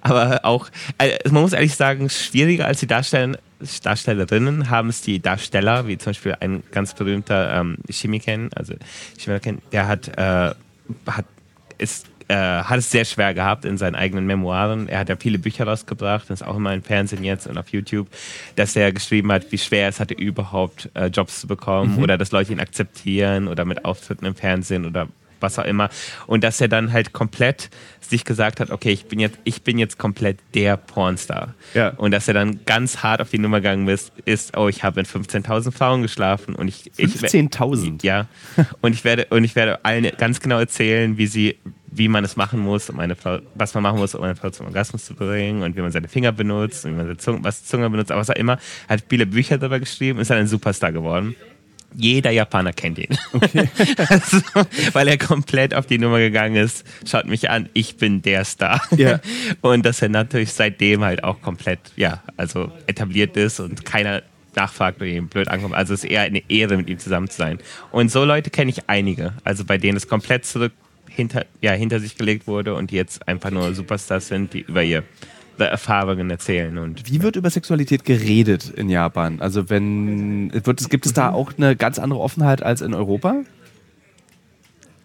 [0.00, 3.38] Aber auch, äh, man muss ehrlich sagen, schwieriger als die Darsteller
[3.84, 8.74] Darstellerinnen haben es die Darsteller, wie zum Beispiel ein ganz berühmter ähm, Chemiken, also
[9.16, 10.52] Chemiken, der hat, äh,
[11.06, 11.26] hat
[11.78, 14.88] ist äh, hat es sehr schwer gehabt in seinen eigenen Memoiren.
[14.88, 17.68] Er hat ja viele Bücher rausgebracht, das ist auch immer im Fernsehen jetzt und auf
[17.68, 18.08] YouTube,
[18.56, 22.02] dass er geschrieben hat, wie schwer es hatte, überhaupt äh, Jobs zu bekommen mhm.
[22.02, 25.08] oder dass Leute ihn akzeptieren oder mit Auftritten im Fernsehen oder
[25.42, 25.90] was auch immer.
[26.26, 29.78] Und dass er dann halt komplett sich gesagt hat, okay, ich bin jetzt, ich bin
[29.78, 31.54] jetzt komplett der Pornstar.
[31.74, 31.90] Ja.
[31.90, 35.00] Und dass er dann ganz hart auf die Nummer gegangen ist, ist oh, ich habe
[35.00, 36.90] mit 15.000 Frauen geschlafen und ich...
[36.96, 38.04] 15.000?
[38.04, 38.26] Ja.
[38.80, 41.58] und ich werde, und ich werde allen ganz genau erzählen, wie sie
[41.94, 44.48] wie man es machen muss, um eine Frau, was man machen muss, um eine Frau
[44.48, 47.38] zum Orgasmus zu bringen und wie man seine Finger benutzt und wie man seine Zunge,
[47.42, 48.58] was Zunge benutzt, aber was auch immer.
[48.88, 51.36] Er hat viele Bücher darüber geschrieben, ist dann ein Superstar geworden
[51.94, 53.16] jeder Japaner kennt ihn.
[53.32, 53.68] Okay.
[54.08, 54.40] also,
[54.92, 56.84] weil er komplett auf die Nummer gegangen ist.
[57.06, 58.82] Schaut mich an, ich bin der Star.
[58.96, 59.20] Ja.
[59.60, 64.22] Und dass er natürlich seitdem halt auch komplett, ja, also etabliert ist und keiner
[64.54, 65.74] nachfragt oder ihm blöd ankommt.
[65.74, 67.58] Also es ist eher eine Ehre, mit ihm zusammen zu sein.
[67.90, 69.34] Und so Leute kenne ich einige.
[69.44, 70.72] Also bei denen es komplett zurück
[71.08, 74.82] hinter, ja, hinter sich gelegt wurde und die jetzt einfach nur Superstars sind, die über
[74.82, 75.04] ihr
[75.58, 76.78] Erfahrungen erzählen.
[76.78, 79.40] Und, Wie wird über Sexualität geredet in Japan?
[79.40, 83.42] Also wenn wird, gibt es da auch eine ganz andere Offenheit als in Europa?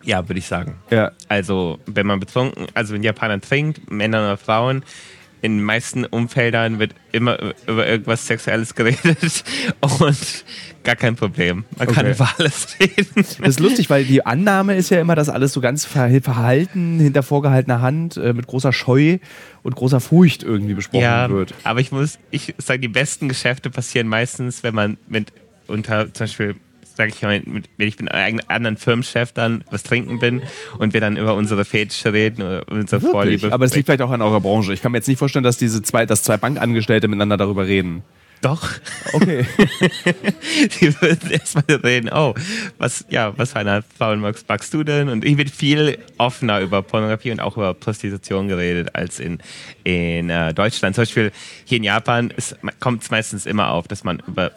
[0.03, 0.75] Ja, würde ich sagen.
[0.89, 1.11] Ja.
[1.27, 4.83] Also wenn man betrunken, also wenn Japaner trinkt, Männer oder Frauen,
[5.41, 9.43] in den meisten Umfeldern wird immer über irgendwas Sexuelles geredet
[9.99, 10.45] und
[10.83, 11.65] gar kein Problem.
[11.77, 13.05] Man kann über alles reden.
[13.15, 17.23] Das ist lustig, weil die Annahme ist ja immer, dass alles so ganz verhalten, hinter
[17.23, 19.19] vorgehaltener Hand, äh, mit großer Scheu
[19.63, 21.53] und großer Furcht irgendwie besprochen ja, wird.
[21.63, 25.33] Aber ich muss, ich sage, die besten Geschäfte passieren meistens, wenn man mit
[25.67, 26.55] unter zum Beispiel
[26.97, 30.41] sage ich mal, wenn ich mit einem anderen Firmenchef dann was trinken bin
[30.79, 33.11] und wir dann über unsere Fetische reden oder unsere Wirklich?
[33.11, 33.53] Vorliebe.
[33.53, 34.73] Aber es liegt vielleicht auch an eurer Branche.
[34.73, 38.03] Ich kann mir jetzt nicht vorstellen, dass diese zwei, dass zwei Bankangestellte miteinander darüber reden.
[38.41, 38.69] Doch.
[39.13, 39.45] Okay.
[40.81, 42.35] die würden erstmal reden, oh,
[42.77, 45.09] was, ja, was für eine Frauen magst du denn?
[45.09, 49.39] Und ich wird viel offener über Pornografie und auch über Prostitution geredet als in,
[49.83, 50.95] in äh, Deutschland.
[50.95, 51.31] Zum Beispiel
[51.65, 52.33] hier in Japan
[52.79, 54.51] kommt es meistens immer auf, dass man über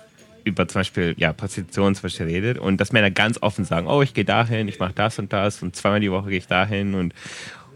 [0.44, 4.02] über zum Beispiel ja, Prostitution zum Beispiel redet und dass Männer ganz offen sagen, oh,
[4.02, 6.94] ich gehe dahin, ich mache das und das und zweimal die Woche gehe ich dahin
[6.94, 7.14] und,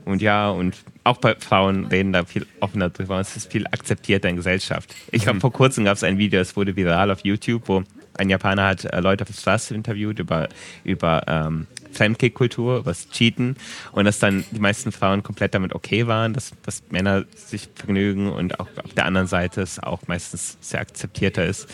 [0.05, 3.67] und ja, und auch bei Frauen reden da viel offener drüber und es ist viel
[3.67, 4.95] akzeptierter in Gesellschaft.
[5.11, 5.41] Ich glaube, mhm.
[5.43, 7.85] vor kurzem gab es ein Video, es wurde viral auf YouTube, wo
[8.17, 10.49] ein Japaner hat äh, Leute auf der Straße interviewt über,
[10.85, 13.57] über ähm, Fremdkick-Kultur, was Cheaten
[13.93, 18.31] und dass dann die meisten Frauen komplett damit okay waren, dass, dass Männer sich vergnügen
[18.31, 21.69] und auch auf der anderen Seite es auch meistens sehr akzeptierter ist.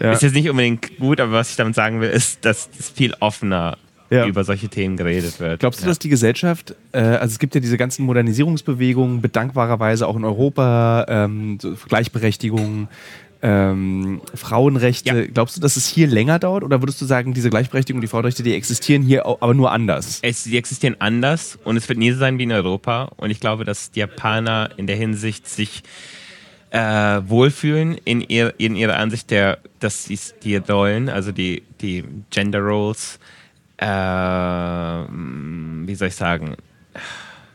[0.00, 0.12] Ja.
[0.12, 3.14] Ist jetzt nicht unbedingt gut, aber was ich damit sagen will, ist, dass es viel
[3.20, 3.78] offener
[4.12, 4.26] ja.
[4.26, 5.60] über solche Themen geredet wird.
[5.60, 5.88] Glaubst du, ja.
[5.88, 11.06] dass die Gesellschaft, äh, also es gibt ja diese ganzen Modernisierungsbewegungen, bedankbarerweise auch in Europa,
[11.08, 12.88] ähm, so Gleichberechtigung,
[13.42, 15.26] ähm, Frauenrechte, ja.
[15.26, 18.44] glaubst du, dass es hier länger dauert oder würdest du sagen, diese Gleichberechtigung, die Frauenrechte,
[18.44, 20.20] die existieren hier aber nur anders?
[20.22, 23.40] Es, die existieren anders und es wird nie so sein wie in Europa und ich
[23.40, 25.82] glaube, dass die Japaner in der Hinsicht sich
[26.70, 32.04] äh, wohlfühlen in, ihr, in ihrer Ansicht der, dass die, die Rollen, also die, die
[32.30, 33.18] Gender Roles,
[33.76, 36.54] äh, wie soll ich sagen,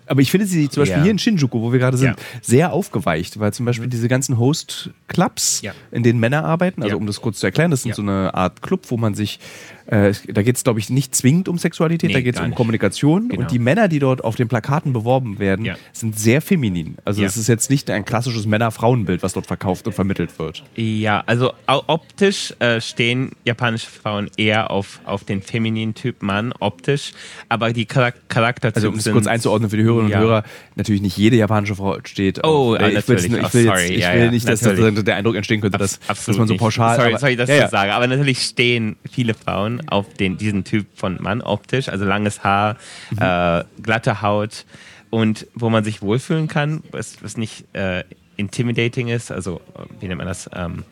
[0.08, 1.04] aber ich finde sie zum Beispiel ja.
[1.04, 2.40] hier in Shinjuku, wo wir gerade sind, ja.
[2.42, 3.92] sehr aufgeweicht, weil zum Beispiel mhm.
[3.92, 5.74] diese ganzen Host-Clubs, ja.
[5.92, 8.62] in denen Männer arbeiten, also um das kurz zu erklären, das sind so eine Art
[8.62, 9.40] Club, wo man sich
[9.88, 12.48] äh, da geht es, glaube ich, nicht zwingend um Sexualität, nee, da geht es um
[12.48, 12.58] nicht.
[12.58, 13.30] Kommunikation.
[13.30, 13.42] Genau.
[13.42, 16.98] Und die Männer, die dort auf den Plakaten beworben werden, sind sehr feminin.
[17.06, 20.64] Also es ist jetzt nicht ein klassisches Männer-Frauen-Bild, was dort verkauft und vermittelt wird.
[20.76, 27.14] Ja, also optisch äh, stehen japanische Frauen eher auf, auf den femininen Typ Mann, optisch.
[27.48, 30.20] Aber die Charak Charakterzüge Also um es kurz einzuordnen für die Hörerinnen ja.
[30.20, 30.44] und Hörer,
[30.76, 33.94] natürlich nicht jede japanische Frau steht Oh, auf, äh, ich, will, ich will, oh, sorry.
[33.94, 36.98] Jetzt, ich will nicht, dass der Eindruck entstehen könnte, dass, dass man so pauschal...
[36.98, 37.94] Sorry, sorry dass ich das sage.
[37.94, 42.78] Aber natürlich stehen viele Frauen auf den, diesen Typ von Mann optisch, also langes Haar,
[43.12, 43.18] mhm.
[43.20, 44.66] äh, glatte Haut
[45.10, 48.04] und wo man sich wohlfühlen kann, was, was nicht äh,
[48.36, 49.62] intimidating ist, also
[50.00, 50.50] wie nennt man das?
[50.54, 50.84] Ähm,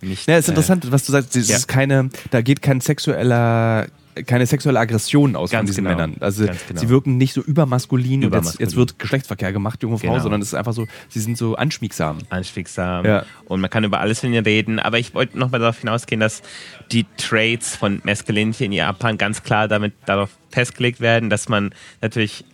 [0.00, 1.36] nicht, ja, ist äh, interessant, was du sagst.
[1.36, 1.56] Es ja.
[1.56, 3.86] ist keine, da geht kein sexueller
[4.26, 5.96] keine sexuelle Aggression aus Ganz von diesen genau.
[5.96, 6.16] Männern.
[6.20, 6.58] Also genau.
[6.74, 8.52] sie wirken nicht so übermaskulin, übermaskulin.
[8.52, 10.22] jetzt, jetzt, wird Geschlechtsverkehr gemacht, junge Frau, genau.
[10.22, 12.18] sondern es ist einfach so, sie sind so anschmiegsam.
[12.28, 13.04] Anschmiegsam.
[13.04, 13.24] Ja.
[13.46, 14.78] Und man kann über alles mit ihnen reden.
[14.78, 16.42] Aber ich wollte nochmal darauf hinausgehen, dass
[16.90, 22.44] die Traits von Masculinity in Japan ganz klar damit darauf festgelegt werden, dass man natürlich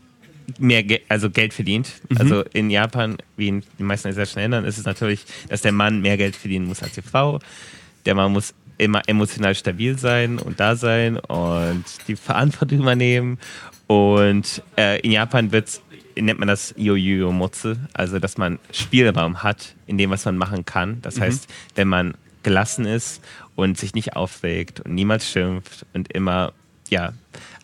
[0.59, 1.92] mehr Ge also Geld verdient.
[2.09, 2.16] Mhm.
[2.18, 6.01] Also in Japan, wie in den meisten asiatischen Ländern, ist es natürlich, dass der Mann
[6.01, 7.40] mehr Geld verdienen muss als die Frau.
[8.07, 13.38] Der Mann muss immer emotional stabil sein und da sein und die Verantwortung übernehmen.
[13.86, 15.80] Und äh, in Japan wird
[16.20, 21.00] nennt man das Yo-Yo-Mutze, also dass man Spielraum hat in dem, was man machen kann.
[21.02, 21.22] Das mhm.
[21.22, 23.22] heißt, wenn man gelassen ist
[23.56, 26.52] und sich nicht aufregt und niemals schimpft und immer
[26.88, 27.12] ja,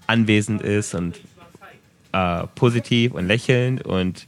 [0.07, 1.20] anwesend ist und
[2.12, 4.27] äh, positiv und lächelnd und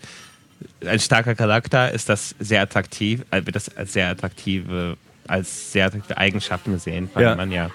[0.84, 4.96] ein starker Charakter, ist das sehr attraktiv, äh, wird das als sehr attraktive,
[5.28, 7.34] als sehr attraktive Eigenschaften gesehen, ja.
[7.34, 7.70] man ja.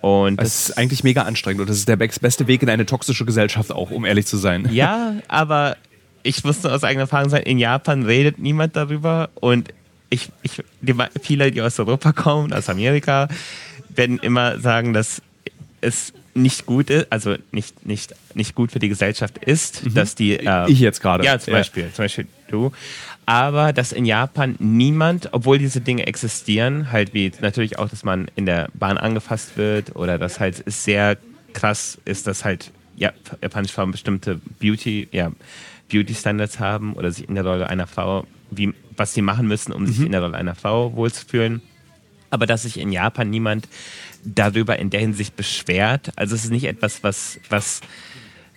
[0.00, 3.24] Und das ist eigentlich mega anstrengend und das ist der beste Weg in eine toxische
[3.24, 4.68] Gesellschaft auch, um ehrlich zu sein.
[4.70, 5.76] Ja, aber
[6.22, 9.70] ich wusste aus eigener Erfahrung sein, in Japan redet niemand darüber und
[10.10, 13.28] ich, ich, die, viele, die aus Europa kommen, aus Amerika,
[13.88, 15.20] werden immer sagen, dass
[15.80, 19.94] es nicht gut ist, also nicht, nicht, nicht gut für die Gesellschaft ist, mhm.
[19.94, 20.38] dass die.
[20.38, 21.24] Äh, ich jetzt gerade.
[21.24, 21.92] Ja, zum Beispiel, ja.
[21.92, 22.72] zum Beispiel du.
[23.26, 28.30] Aber dass in Japan niemand, obwohl diese Dinge existieren, halt wie natürlich auch, dass man
[28.36, 31.18] in der Bahn angefasst wird oder dass halt sehr
[31.52, 35.30] krass ist, dass halt ja, japanische Frauen bestimmte Beauty, ja,
[35.90, 39.82] Beauty-Standards haben oder sich in der Rolle einer Frau, wie, was sie machen müssen, um
[39.82, 39.86] mhm.
[39.86, 41.62] sich in der Rolle einer Frau wohlzufühlen.
[42.30, 43.68] Aber dass sich in Japan niemand
[44.24, 46.12] darüber in der Hinsicht beschwert.
[46.16, 47.80] Also es ist nicht etwas, was, was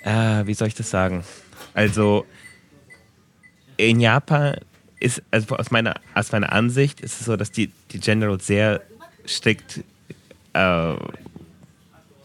[0.04, 1.24] äh, wie soll ich das sagen?
[1.74, 2.26] Also
[3.78, 4.56] in Japan
[5.00, 8.82] ist, also aus meiner, aus meiner Ansicht ist es so, dass die, die Generals sehr
[9.26, 9.84] strikt
[10.54, 10.94] äh,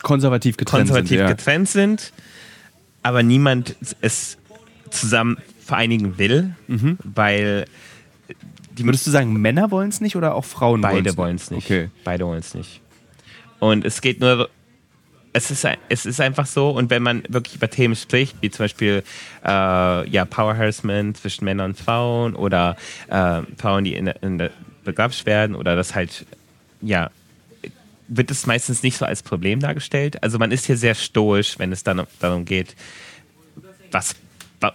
[0.02, 1.26] konservativ getrennt konservativ sind.
[1.28, 2.12] Getrennt sind
[3.06, 4.36] aber niemand es
[4.90, 6.98] zusammen vereinigen will, mhm.
[7.04, 7.66] weil
[8.78, 11.16] Würdest du sagen, Männer wollen es nicht oder auch Frauen wollen es nicht?
[11.16, 11.64] Beide wollen es nicht.
[11.64, 11.90] Okay.
[12.04, 12.80] Beide wollen es nicht.
[13.58, 14.50] Und es geht nur,
[15.32, 18.64] es ist, es ist einfach so, und wenn man wirklich über Themen spricht, wie zum
[18.64, 19.02] Beispiel
[19.44, 22.76] äh, ja, Power Harassment zwischen Männern und Frauen oder
[23.08, 24.50] äh, Frauen, die in, in
[24.84, 26.26] begrapscht werden oder das halt,
[26.80, 27.10] ja,
[28.08, 30.22] wird es meistens nicht so als Problem dargestellt.
[30.22, 32.76] Also man ist hier sehr stoisch, wenn es dann darum geht,
[33.90, 34.14] was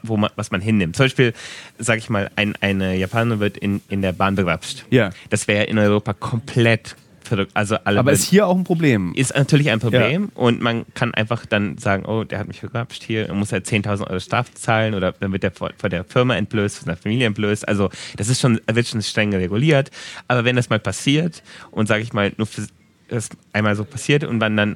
[0.03, 0.95] wo man, was man hinnimmt.
[0.95, 1.33] Zum Beispiel,
[1.77, 4.85] sage ich mal, ein, eine Japanerin wird in, in der Bahn begrapscht.
[4.89, 5.11] Ja.
[5.29, 6.95] Das wäre in Europa komplett
[7.31, 7.51] verrückt.
[7.53, 9.13] Also alle Aber ist hier auch ein Problem?
[9.15, 10.41] Ist natürlich ein Problem ja.
[10.41, 13.65] und man kann einfach dann sagen, oh, der hat mich begrapscht hier, er muss halt
[13.65, 16.97] 10.000 Euro Strafe zahlen oder dann wird er vor, vor, der Firma entblößt, von der
[16.97, 17.67] Familie entblößt.
[17.67, 19.91] Also das ist schon, wird schon streng reguliert.
[20.27, 21.41] Aber wenn das mal passiert
[21.71, 22.67] und sage ich mal, nur für
[23.07, 24.75] das einmal so passiert und man dann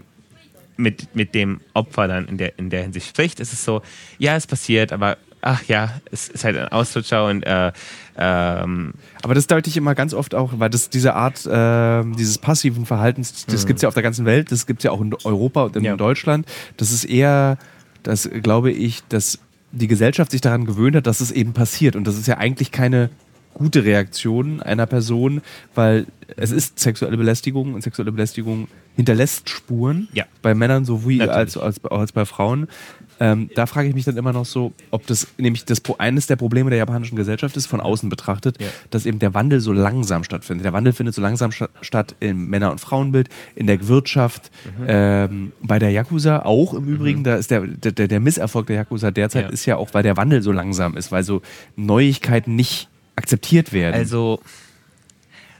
[0.77, 3.81] mit, mit dem Opfer dann in der, in der Hinsicht spricht, ist es so,
[4.17, 7.71] ja, es passiert, aber ach ja, es ist halt ein Ausrutscher und äh,
[8.17, 12.39] ähm aber das deute ich immer ganz oft auch, weil das diese Art äh, dieses
[12.39, 13.67] passiven Verhaltens, das mhm.
[13.67, 15.75] gibt es ja auf der ganzen Welt, das gibt es ja auch in Europa und
[15.75, 15.95] in ja.
[15.95, 16.47] Deutschland.
[16.77, 17.57] Das ist eher,
[18.03, 19.39] das glaube ich, dass
[19.71, 21.95] die Gesellschaft sich daran gewöhnt hat, dass es eben passiert.
[21.95, 23.09] Und das ist ja eigentlich keine
[23.55, 25.41] gute Reaktion einer Person,
[25.73, 26.05] weil
[26.37, 30.25] es ist sexuelle Belästigung und sexuelle Belästigung hinterlässt Spuren ja.
[30.41, 32.67] bei Männern sowie als, als, als bei Frauen.
[33.19, 36.35] Ähm, da frage ich mich dann immer noch so, ob das nämlich das eines der
[36.35, 38.67] Probleme der japanischen Gesellschaft ist, von außen betrachtet, ja.
[38.89, 40.65] dass eben der Wandel so langsam stattfindet.
[40.65, 44.85] Der Wandel findet so langsam sta statt im Männer- und Frauenbild, in der Wirtschaft, mhm.
[44.87, 47.19] ähm, bei der Yakuza auch im Übrigen.
[47.19, 47.23] Mhm.
[47.23, 49.49] Da ist der, der, der Misserfolg der Yakuza derzeit ja.
[49.49, 51.41] ist ja auch, weil der Wandel so langsam ist, weil so
[51.77, 53.95] Neuigkeiten nicht akzeptiert werden.
[53.95, 54.41] Also,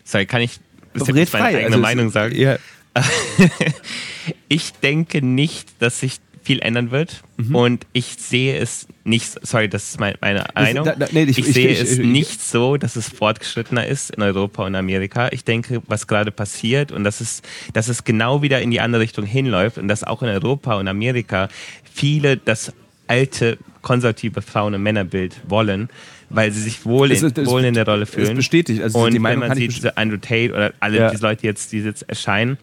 [0.03, 0.59] sorry, kann ich
[0.93, 1.41] meine frei.
[1.41, 2.35] eigene also Meinung sagen?
[2.35, 2.57] Ja.
[4.47, 7.23] ich denke nicht, dass sich viel ändern wird.
[7.37, 7.55] Mhm.
[7.55, 10.85] Und ich sehe es nicht, sorry, das ist meine, meine Meinung.
[10.85, 14.21] Da, da, nee, ich, ich, sehe ich, es nicht so, dass es fortgeschrittener ist in
[14.21, 15.29] Europa und Amerika.
[15.31, 17.41] Ich denke, was gerade passiert und dass es,
[17.73, 20.87] dass es genau wieder in die andere Richtung hinläuft und dass auch in Europa und
[20.87, 21.49] Amerika
[21.91, 22.71] viele das
[23.07, 25.89] alte konservative Frauen- und Männerbild wollen
[26.29, 28.27] weil sie sich wohl, in, das, wohl in der Rolle fühlen.
[28.27, 28.81] Das bestätigt.
[28.81, 31.11] Also und wenn man sieht, diese Andrew Tate oder alle ja.
[31.11, 32.57] diese Leute jetzt, die jetzt erscheinen,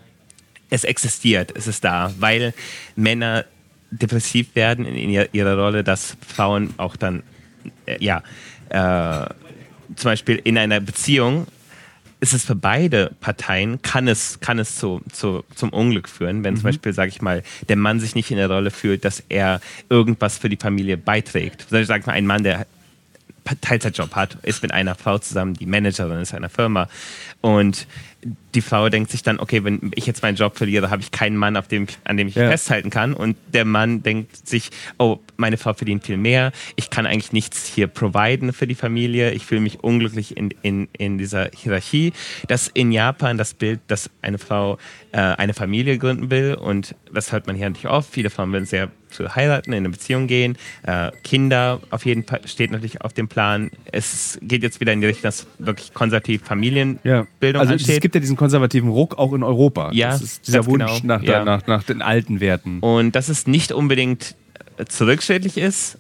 [0.71, 2.55] es existiert, es ist da, weil
[2.97, 3.45] Männer
[3.91, 7.23] depressiv werden in ihrer Rolle, dass Frauen auch dann,
[7.87, 8.23] äh, ja,
[8.71, 9.29] äh,
[9.97, 11.47] zum Beispiel in einer Beziehung
[12.21, 16.55] ist es für beide Parteien, kann es, kann es zu, zu, zum Unglück führen, wenn
[16.55, 16.59] mhm.
[16.59, 19.61] zum Beispiel, sage ich mal, der Mann sich nicht in der Rolle fühlt, dass er
[19.91, 21.67] irgendwas für die Familie beiträgt.
[21.69, 22.67] Sag ich mal, ein Mann, der
[23.61, 26.89] Teilzeitjob hat, ist mit einer Frau zusammen, die Managerin ist einer Firma.
[27.41, 27.87] Und
[28.55, 31.37] die Frau denkt sich dann, okay, wenn ich jetzt meinen Job verliere, habe ich keinen
[31.37, 32.49] Mann, auf dem, an dem ich ja.
[32.49, 33.15] festhalten kann.
[33.15, 36.53] Und der Mann denkt sich, oh, meine Frau verdient viel mehr.
[36.77, 39.33] Ich kann eigentlich nichts hier providen für die Familie.
[39.33, 42.13] Ich fühle mich unglücklich in, in, in dieser Hierarchie.
[42.47, 44.79] Das in Japan das Bild, dass eine Frau
[45.13, 46.55] äh, eine Familie gründen will.
[46.55, 48.13] Und das hört man hier natürlich oft.
[48.13, 50.57] Viele Frauen wollen sehr zu heiraten, in eine Beziehung gehen.
[50.85, 53.71] Äh, Kinder auf jeden Fall steht natürlich auf dem Plan.
[53.91, 57.61] Es geht jetzt wieder in die Richtung, dass wirklich konservativ Familienbildung ja.
[57.61, 58.03] also ansteht.
[58.13, 59.91] Gibt ja diesen konservativen Ruck auch in Europa.
[59.93, 61.17] Ja, das ist dieser Wunsch genau.
[61.17, 61.45] nach, ja.
[61.45, 62.81] nach, nach den alten Werten.
[62.81, 64.35] Und dass es nicht unbedingt
[64.89, 65.99] zurückschädlich ist,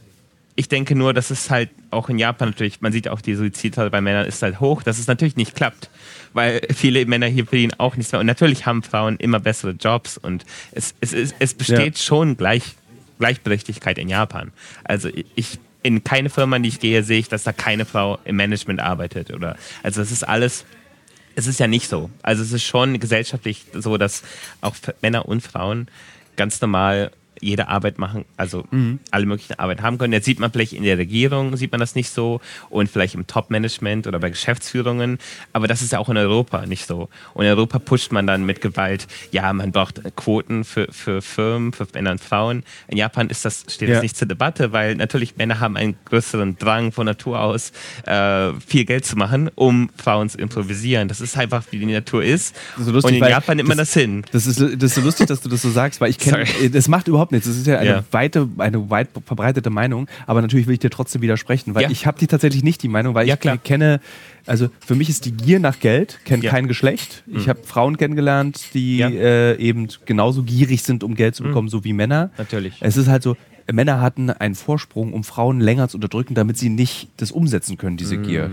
[0.54, 3.90] ich denke nur, dass es halt auch in Japan natürlich, man sieht auch die Suizidrate
[3.90, 5.88] bei Männern ist halt hoch, dass es natürlich nicht klappt,
[6.34, 8.20] weil viele Männer hier verdienen auch nichts mehr.
[8.20, 12.02] Und natürlich haben Frauen immer bessere Jobs und es, es, es, es besteht ja.
[12.02, 12.74] schon Gleich,
[13.18, 14.52] Gleichberechtigkeit in Japan.
[14.84, 18.18] Also ich in keine Firma, in die ich gehe, sehe ich, dass da keine Frau
[18.24, 19.32] im Management arbeitet.
[19.32, 20.64] Oder also es ist alles
[21.34, 22.10] es ist ja nicht so.
[22.22, 24.22] Also es ist schon gesellschaftlich so, dass
[24.60, 25.88] auch Männer und Frauen
[26.36, 29.00] ganz normal jede Arbeit machen, also mhm.
[29.10, 30.12] alle möglichen Arbeit haben können.
[30.12, 33.26] Jetzt sieht man vielleicht in der Regierung, sieht man das nicht so und vielleicht im
[33.26, 35.18] Top-Management oder bei Geschäftsführungen,
[35.52, 37.08] aber das ist ja auch in Europa nicht so.
[37.34, 41.72] Und in Europa pusht man dann mit Gewalt, ja, man braucht Quoten für, für Firmen,
[41.72, 42.62] für Männer und Frauen.
[42.86, 43.96] In Japan ist das, steht ja.
[43.96, 47.72] das nicht zur Debatte, weil natürlich Männer haben einen größeren Drang von Natur aus,
[48.06, 51.08] äh, viel Geld zu machen, um Frauen zu improvisieren.
[51.08, 52.54] Das ist einfach, wie die Natur ist.
[52.78, 54.22] So lustig, und in Japan nimmt man das hin.
[54.30, 56.86] Das ist, das ist so lustig, dass du das so sagst, weil ich kenne, das
[56.86, 57.46] macht überhaupt nichts.
[57.46, 58.04] Das ist ja eine, ja.
[58.10, 61.90] Weite, eine weit verbreitete Meinung, aber natürlich will ich dir trotzdem widersprechen, weil ja.
[61.90, 63.58] ich habe die tatsächlich nicht die Meinung, weil ja, ich klar.
[63.58, 64.00] kenne,
[64.46, 67.24] also für mich ist die Gier nach Geld, kennt kein Geschlecht.
[67.26, 67.38] Mhm.
[67.38, 71.48] Ich habe Frauen kennengelernt, die äh, eben genauso gierig sind, um Geld zu mhm.
[71.48, 71.70] bekommen, mhm.
[71.70, 72.30] so wie Männer.
[72.38, 72.74] Natürlich.
[72.80, 73.36] Es ist halt so,
[73.70, 77.96] Männer hatten einen Vorsprung, um Frauen länger zu unterdrücken, damit sie nicht das umsetzen können,
[77.96, 78.22] diese mm.
[78.22, 78.50] Gier.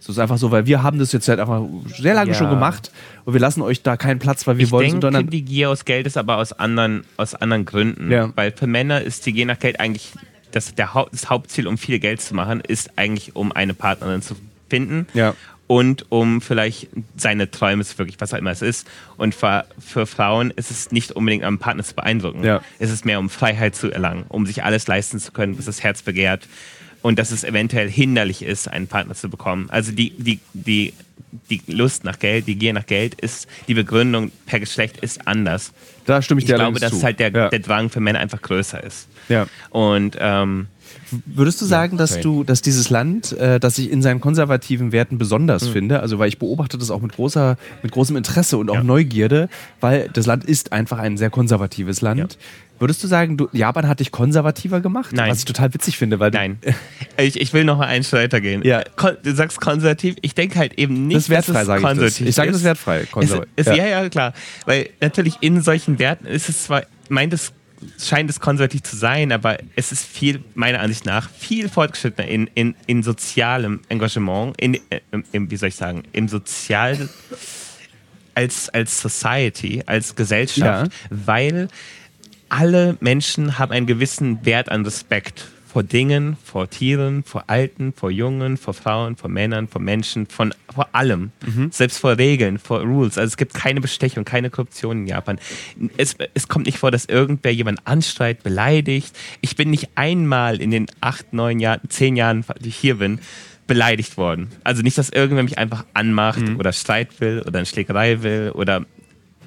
[0.00, 1.62] So ist einfach so, weil wir haben das jetzt halt einfach
[1.98, 2.36] sehr lange ja.
[2.36, 2.92] schon gemacht
[3.24, 5.00] und wir lassen euch da keinen Platz, weil wir ich wollen.
[5.00, 8.10] Denke, die Gier aus Geld ist aber aus anderen, aus anderen Gründen.
[8.10, 8.32] Ja.
[8.36, 10.12] Weil für Männer ist die Gier nach Geld eigentlich
[10.52, 14.22] das, der Haupt, das Hauptziel, um viel Geld zu machen, ist eigentlich, um eine Partnerin
[14.22, 14.34] zu
[14.68, 15.06] finden.
[15.14, 15.34] Ja
[15.68, 18.88] und um vielleicht seine Träume, wirklich, was auch immer es ist.
[19.18, 22.42] Und für, für Frauen ist es nicht unbedingt am Partner zu beeindrucken.
[22.42, 22.62] Ja.
[22.78, 25.84] Es ist mehr um Freiheit zu erlangen, um sich alles leisten zu können, was das
[25.84, 26.48] Herz begehrt.
[27.02, 29.68] Und dass es eventuell hinderlich ist, einen Partner zu bekommen.
[29.70, 30.94] Also die, die, die,
[31.50, 35.72] die Lust nach Geld, die Gier nach Geld ist, die Begründung per Geschlecht ist anders.
[36.06, 37.02] Da stimme ich dir Ich glaube, dass zu.
[37.02, 37.48] halt der, ja.
[37.48, 39.08] der Drang für Männer einfach größer ist.
[39.28, 39.46] Ja.
[39.70, 40.68] Und ähm,
[41.26, 42.22] Würdest du sagen, dass okay.
[42.22, 45.72] du, dass dieses Land, äh, das ich in seinen konservativen Werten besonders mhm.
[45.72, 48.82] finde, also weil ich beobachte das auch mit großer, mit großem Interesse und auch ja.
[48.82, 49.48] Neugierde,
[49.80, 52.18] weil das Land ist einfach ein sehr konservatives Land.
[52.18, 52.38] Ja.
[52.78, 55.12] Würdest du sagen, du, Japan hat dich konservativer gemacht?
[55.12, 55.30] Nein.
[55.30, 56.58] Was ich total witzig finde, weil Nein.
[57.18, 58.62] ich, ich will noch mal einen Schritt weiter gehen.
[58.62, 58.82] Ja.
[59.22, 62.28] Du sagst konservativ, ich denke halt eben nicht, das ist wertfrei, dass es konservativ ich,
[62.28, 63.04] ich sage das wertfrei.
[63.10, 63.50] Konservativ.
[63.56, 63.84] Ist, ist, ja.
[63.84, 64.32] ja, ja, klar.
[64.66, 67.52] Weil natürlich in solchen Werten ist es zwar, meint es
[67.98, 72.50] scheint es konservativ zu sein, aber es ist viel, meiner Ansicht nach, viel fortgeschrittener in,
[72.54, 75.00] in, in sozialem Engagement, in, äh,
[75.32, 77.08] im, wie soll ich sagen, im Sozial
[78.34, 80.98] als, als Society, als Gesellschaft, ja.
[81.10, 81.68] weil
[82.48, 88.10] alle Menschen haben einen gewissen Wert an Respekt vor Dingen, vor Tieren, vor Alten, vor
[88.10, 91.30] Jungen, vor Frauen, vor Männern, vor Menschen, von, vor allem.
[91.46, 91.70] Mhm.
[91.70, 93.18] Selbst vor Regeln, vor Rules.
[93.18, 95.38] Also es gibt keine Bestechung, keine Korruption in Japan.
[95.98, 99.16] Es, es kommt nicht vor, dass irgendwer jemand anstreit, beleidigt.
[99.42, 103.20] Ich bin nicht einmal in den acht, neun Jahren, zehn Jahren, die ich hier bin,
[103.66, 104.48] beleidigt worden.
[104.64, 106.58] Also nicht, dass irgendwer mich einfach anmacht mhm.
[106.58, 108.86] oder Streit will oder eine Schlägerei will oder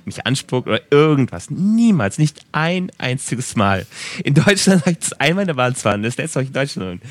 [0.05, 1.49] mich anspuckt oder irgendwas.
[1.49, 3.85] Niemals, nicht ein einziges Mal.
[4.23, 7.01] In Deutschland habe ich das einmal in der Bahn fahren, das letzte Mal in Deutschland.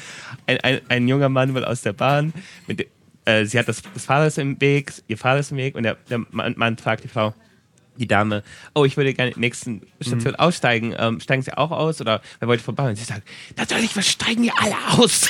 [0.47, 2.33] Ein, ein, ein junger Mann will aus der Bahn,
[2.67, 2.87] mit,
[3.25, 5.97] äh, sie hat das, das Fahrrad im Weg, ihr Fahrrad ist im Weg und der,
[6.09, 7.35] der Mann, Mann fragt die Frau,
[8.01, 8.43] die Dame,
[8.75, 10.39] oh, ich würde gerne in der nächsten Station mhm.
[10.39, 10.95] aussteigen.
[10.99, 12.89] Ähm, steigen Sie auch aus oder wer wollte vorbei?
[12.89, 13.23] Und sie sagt,
[13.57, 15.29] natürlich, wir steigen hier alle aus.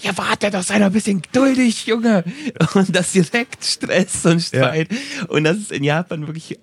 [0.00, 2.24] Ja, warte doch, sei doch ein bisschen geduldig, Junge.
[2.74, 4.90] Und das direkt Stress und Streit.
[4.90, 5.26] Ja.
[5.26, 6.58] Und das ist in Japan wirklich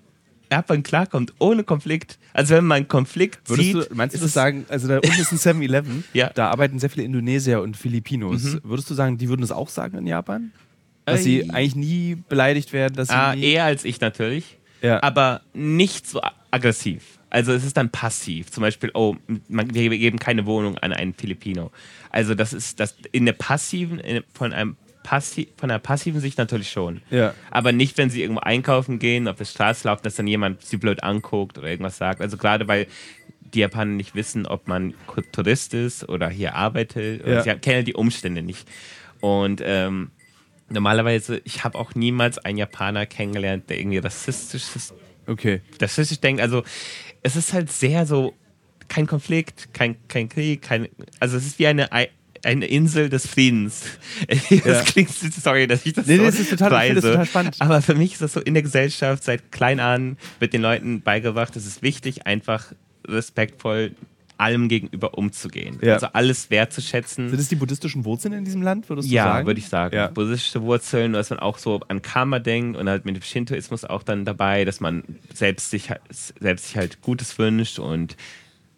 [0.52, 2.18] Japan klarkommt, ohne Konflikt.
[2.34, 3.92] Also wenn man einen Konflikt Würdest sieht...
[3.92, 6.32] Du, meinst du das sagen, also da unten ist ein 7-Eleven, ja.
[6.34, 8.44] da arbeiten sehr viele Indonesier und Filipinos.
[8.44, 8.62] Mhm.
[8.64, 10.52] Würdest du sagen, die würden das auch sagen in Japan?
[11.06, 12.96] Dass sie äh, eigentlich nie beleidigt werden?
[12.96, 14.58] Dass ah, eher als ich natürlich.
[14.82, 15.02] Ja.
[15.02, 17.20] Aber nicht so aggressiv.
[17.30, 18.52] Also es ist dann passiv.
[18.52, 19.16] Zum Beispiel, oh,
[19.48, 21.72] man, wir geben keine Wohnung an einen Filipino.
[22.10, 24.78] Also das ist das in der passiven, in, von einem
[25.10, 27.02] passi von der passiven Sicht natürlich schon.
[27.10, 27.34] Ja.
[27.50, 30.78] Aber nicht, wenn sie irgendwo einkaufen gehen, auf der Straße laufen, dass dann jemand sie
[30.78, 32.22] blöd anguckt oder irgendwas sagt.
[32.22, 32.86] Also gerade weil
[33.40, 34.94] die Japaner nicht wissen, ob man
[35.32, 37.26] Tourist ist oder hier arbeitet.
[37.26, 37.42] Ja.
[37.42, 38.68] Sie kennen die Umstände nicht.
[39.20, 40.12] Und ähm,
[40.70, 44.94] normalerweise, ich habe auch niemals einen Japaner kennengelernt, der irgendwie rassistisch ist.
[45.26, 45.62] Okay.
[45.82, 46.40] Rassistisch denkt.
[46.40, 46.62] Also
[47.24, 48.36] es ist halt sehr so,
[48.90, 50.88] kein Konflikt, kein, kein Krieg, kein,
[51.20, 51.92] also es ist wie eine
[52.44, 53.84] eine Insel des Friedens.
[54.50, 54.82] Das ja.
[54.84, 56.94] klingt, sorry, dass ich das nee, so das ist total.
[56.94, 57.56] Das total spannend.
[57.60, 61.02] Aber für mich ist das so in der Gesellschaft seit klein an wird den Leuten
[61.02, 62.74] beigebracht, es ist wichtig, einfach
[63.08, 63.96] respektvoll
[64.40, 65.78] allem gegenüber umzugehen.
[65.82, 65.96] Ja.
[65.96, 67.30] Also alles wertzuschätzen.
[67.30, 69.40] Sind es die buddhistischen Wurzeln in diesem Land, würdest du ja, sagen?
[69.40, 69.96] Ja, würde ich sagen.
[69.96, 70.08] Ja.
[70.08, 74.02] Buddhistische Wurzeln, dass man auch so an Karma denkt und halt mit dem Shintoismus auch
[74.02, 75.90] dann dabei, dass man selbst sich,
[76.40, 78.16] selbst sich halt Gutes wünscht und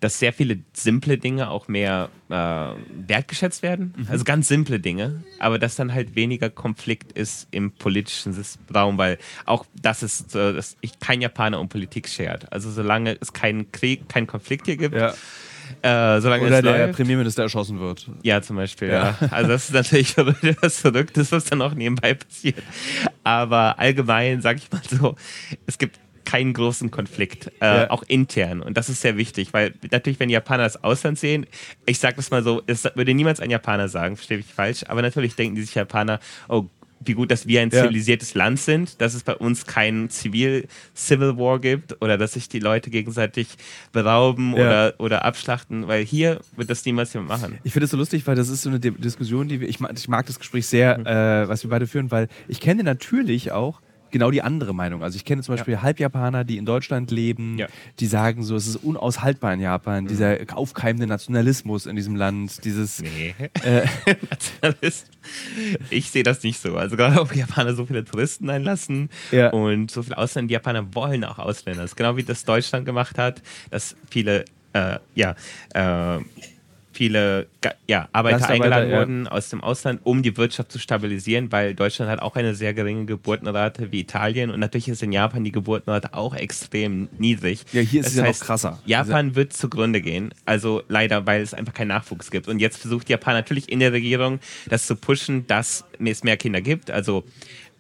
[0.02, 3.94] dass sehr viele simple Dinge auch mehr äh, wertgeschätzt werden.
[3.96, 4.08] Mhm.
[4.10, 8.36] Also ganz simple Dinge, aber dass dann halt weniger Konflikt ist im politischen
[8.74, 12.52] Raum, weil auch das ist, so, dass ich kein Japaner um Politik schert.
[12.52, 15.14] Also solange es keinen Krieg, keinen Konflikt hier gibt, Ja.
[15.84, 18.10] äh, solange Oder der läuft, Premierminister erschossen wird.
[18.24, 19.16] ja, zum Beispiel, Ja.
[19.22, 19.28] ja.
[19.30, 20.16] Also das ist natürlich
[20.62, 22.64] was Verrücktes, was dann auch nebenbei passiert.
[23.24, 25.16] Aber allgemein, sag ich mal so,
[25.68, 26.00] es gibt
[26.32, 27.90] keinen großen Konflikt, äh, Ja.
[27.92, 28.62] auch intern.
[28.62, 31.46] Und das ist sehr wichtig, weil natürlich, wenn Japaner das Ausland sehen,
[31.86, 35.02] ich sag das mal so, es würde niemals ein Japaner sagen, verstehe ich falsch, aber
[35.02, 36.66] natürlich denken die sich Japaner, oh,
[37.04, 37.82] wie gut, dass wir ein Ja.
[37.82, 42.60] zivilisiertes Land sind, dass es bei uns keinen Zivil-Civil War gibt oder dass sich die
[42.60, 43.48] Leute gegenseitig
[43.92, 44.62] berauben Ja.
[44.62, 47.58] oder, oder abschlachten, weil hier wird das niemals jemand machen.
[47.64, 49.80] Ich finde es so lustig, weil das ist so eine Di- Diskussion, die wir, ich,
[49.80, 51.06] mag- ich mag das Gespräch sehr, Mhm.
[51.08, 53.82] äh, was wir beide führen, weil ich kenne natürlich auch
[54.12, 55.04] genau die andere Meinung.
[55.04, 57.68] Also ich kenne zum Beispiel Halbjapaner, die in Deutschland leben, Ja.
[58.00, 63.02] die sagen so, es ist unaushaltbar in Japan, dieser aufkeimende Nationalismus in diesem Land, dieses
[63.02, 63.34] Nee.
[63.64, 63.86] Äh.
[64.30, 65.08] Nationalist.
[65.90, 66.76] Ich sehe das nicht so.
[66.78, 69.50] Also gerade auch Japaner so viele Touristen einlassen Ja.
[69.52, 70.48] und so viele Ausländer.
[70.50, 71.82] Die Japaner wollen auch Ausländer.
[71.84, 75.36] Das ist genau wie das Deutschland gemacht hat, dass viele, äh, ja,
[75.74, 76.20] äh,
[77.02, 77.48] viele
[77.88, 79.00] ja, Arbeiter eingeladen ja.
[79.00, 82.76] wurden aus dem Ausland, um die Wirtschaft zu stabilisieren, weil Deutschland hat auch eine sehr
[82.76, 87.66] geringe Geburtenrate wie Italien und natürlich ist in Japan die Geburtenrate auch extrem niedrig.
[87.74, 88.80] Ja, hier ist Das es ja noch heißt, krasser.
[88.86, 92.48] Japan wird zugrunde gehen, also leider, weil es einfach keinen Nachwuchs gibt.
[92.48, 94.40] Und jetzt versucht Japan natürlich in der Regierung
[94.70, 96.92] das zu pushen, dass es mehr Kinder gibt.
[96.92, 97.24] Also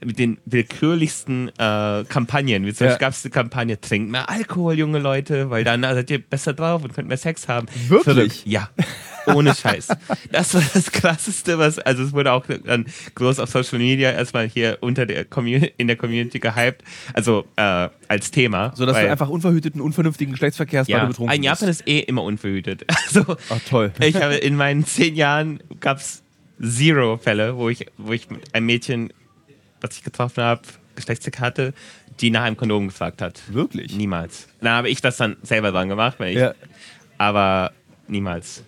[0.03, 2.65] mit den willkürlichsten äh, Kampagnen.
[2.65, 2.91] Wie zum Ja.
[2.93, 6.53] Beispiel gab es die Kampagne, trinkt mehr Alkohol, junge Leute, weil dann seid ihr besser
[6.53, 7.67] drauf und könnt mehr Sex haben.
[7.87, 8.03] Wirklich?
[8.03, 8.41] Verrückt.
[8.45, 8.69] Ja.
[9.27, 9.87] Ohne Scheiß.
[10.31, 14.47] Das war das Krasseste, was, also es wurde auch dann groß auf Social Media erstmal
[14.47, 18.73] hier unter der Community, in der Community gehypt, also äh, als Thema.
[18.75, 21.81] so, dass weil- du einfach unverhüteten, unvernünftigen Geschlechtsverkehrs, weil ja, du betrunken ein Japan bist.
[21.81, 22.85] ist eh immer unverhütet.
[23.13, 23.91] Also, Ach toll.
[23.99, 26.23] ich habe in meinen zehn Jahren gab es
[26.61, 29.11] zero Fälle, wo ich, wo ich mit einem Mädchen,
[29.81, 30.61] was ich getroffen habe,
[30.95, 31.73] Geschlechtsverkehr hatte,
[32.21, 33.41] die nach einem Kondom gefragt hat.
[33.51, 33.95] Wirklich?
[33.95, 34.47] Niemals.
[34.61, 36.53] Dann habe ich das dann selber dran gemacht, weil ich, Ja.
[37.17, 37.71] aber
[38.07, 38.63] niemals.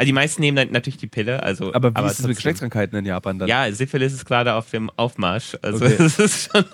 [0.00, 2.36] Also die meisten nehmen dann natürlich die Pille, also Aber wie ist es mit.
[2.36, 3.48] Geschlechtskrankheiten in Japan dann?
[3.50, 5.58] Ja, Syphilis ist gerade auf dem Aufmarsch.
[5.60, 5.96] Also Okay.
[6.02, 6.64] es schon,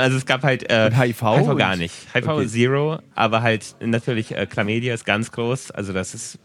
[0.00, 1.22] also es gab halt äh, HIV?
[1.22, 1.94] HIV gar nicht.
[2.12, 2.46] HIV Okay.
[2.48, 5.70] Zero, aber halt natürlich äh, Chlamydia ist ganz groß.
[5.70, 6.40] Also das ist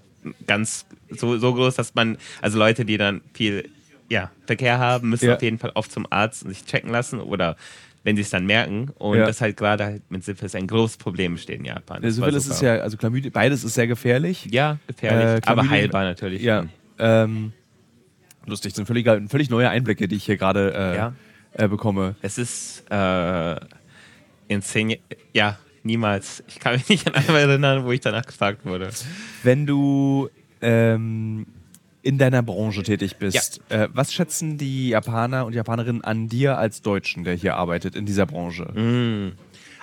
[0.45, 3.67] ganz so, so groß, dass man, also Leute, die dann viel
[4.07, 5.37] ja, Verkehr haben, müssen Ja.
[5.37, 7.55] auf jeden Fall oft zum Arzt und sich checken lassen oder
[8.03, 8.89] wenn sie es dann merken.
[8.97, 9.25] Und Ja.
[9.25, 12.01] das halt gerade halt mit Syphilis ein großes Problem besteht in Japan.
[12.01, 14.47] Das Syphilis ist ja, also Chlamydia, beides ist sehr gefährlich.
[14.51, 16.41] ja gefährlich, Äh, aber Chlamydien- heilbar natürlich.
[16.41, 16.65] Ja.
[16.99, 17.53] Ähm,
[18.45, 21.13] lustig, sind völlig, völlig neue Einblicke, die ich hier gerade äh, Ja.
[21.53, 22.15] äh, bekomme.
[22.21, 23.55] Es ist äh,
[24.47, 25.01] in zehn Jahren,
[25.33, 26.43] ja, niemals.
[26.47, 28.89] Ich kann mich nicht an einmal erinnern, wo ich danach gefragt wurde.
[29.43, 30.29] Wenn du
[30.61, 31.45] ähm,
[32.03, 36.81] in deiner Branche tätig bist, äh, was schätzen die Japaner und Japanerinnen an dir als
[36.81, 38.63] Deutschen, der hier arbeitet in dieser Branche?
[38.63, 39.33] Mm.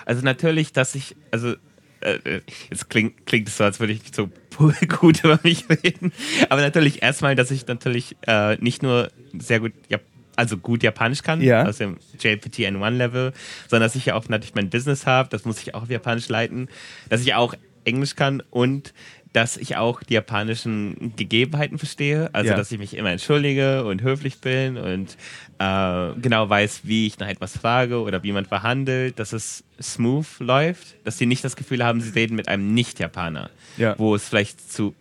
[0.05, 1.53] Also natürlich, dass ich, also
[2.01, 4.29] äh, jetzt klingt, klingt es so, als würde ich so
[4.99, 6.11] gut über mich reden.
[6.49, 10.01] Aber natürlich erstmal, dass ich natürlich äh, nicht nur sehr gut, Jap
[10.35, 11.65] also gut Japanisch kann, Ja.
[11.65, 13.33] aus dem JLPT N1 Level,
[13.67, 16.29] sondern dass ich ja auch natürlich mein Business habe, das muss ich auch auf Japanisch
[16.29, 16.69] leiten,
[17.09, 18.93] dass ich auch Englisch kann und
[19.33, 22.57] dass ich auch die japanischen Gegebenheiten verstehe, also Ja.
[22.57, 25.17] dass ich mich immer entschuldige und höflich bin und
[25.59, 30.25] äh, genau weiß, wie ich nach etwas frage oder wie man verhandelt, dass es smooth
[30.39, 33.93] läuft, dass sie nicht das Gefühl haben, sie reden mit einem Nicht-Japaner, Ja.
[33.99, 34.95] wo es vielleicht zu,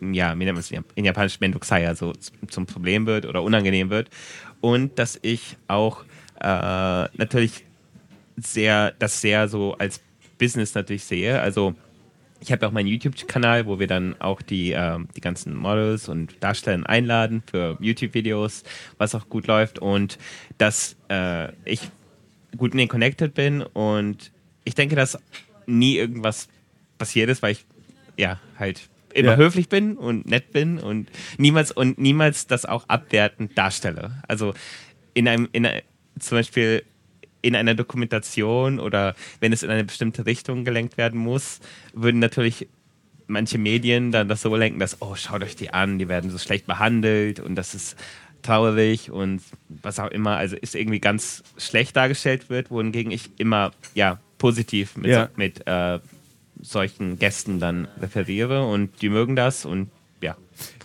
[0.00, 2.12] ja, wie nennt man es in Japanisch Mendokusaya so
[2.48, 4.08] zum Problem wird oder unangenehm wird
[4.60, 6.04] und dass ich auch
[6.40, 7.64] äh, natürlich
[8.36, 10.00] sehr, das sehr so als
[10.38, 11.74] Business natürlich sehe, also
[12.44, 16.34] ich habe auch meinen YouTube-Kanal, wo wir dann auch die, ähm, die ganzen Models und
[16.40, 18.64] Darsteller einladen für YouTube-Videos,
[18.98, 20.18] was auch gut läuft und
[20.58, 21.80] dass äh, ich
[22.56, 24.30] gut in den Connected bin und
[24.64, 25.18] ich denke, dass
[25.66, 26.48] nie irgendwas
[26.98, 27.64] passiert ist, weil ich
[28.16, 29.36] ja halt immer Ja.
[29.36, 34.22] höflich bin und nett bin und niemals und niemals das auch abwertend darstelle.
[34.28, 34.54] Also
[35.14, 35.82] in einem, in einer,
[36.18, 36.82] zum Beispiel
[37.44, 41.60] in einer Dokumentation oder wenn es in eine bestimmte Richtung gelenkt werden muss,
[41.92, 42.68] würden natürlich
[43.26, 46.38] manche Medien dann das so lenken, dass, oh, schaut euch die an, die werden so
[46.38, 47.96] schlecht behandelt und das ist
[48.42, 53.72] traurig und was auch immer, also ist irgendwie ganz schlecht dargestellt wird, wohingegen ich immer,
[53.94, 55.28] ja, positiv mit, Ja.
[55.36, 55.98] mit äh,
[56.60, 59.90] solchen Gästen dann referiere und die mögen das und.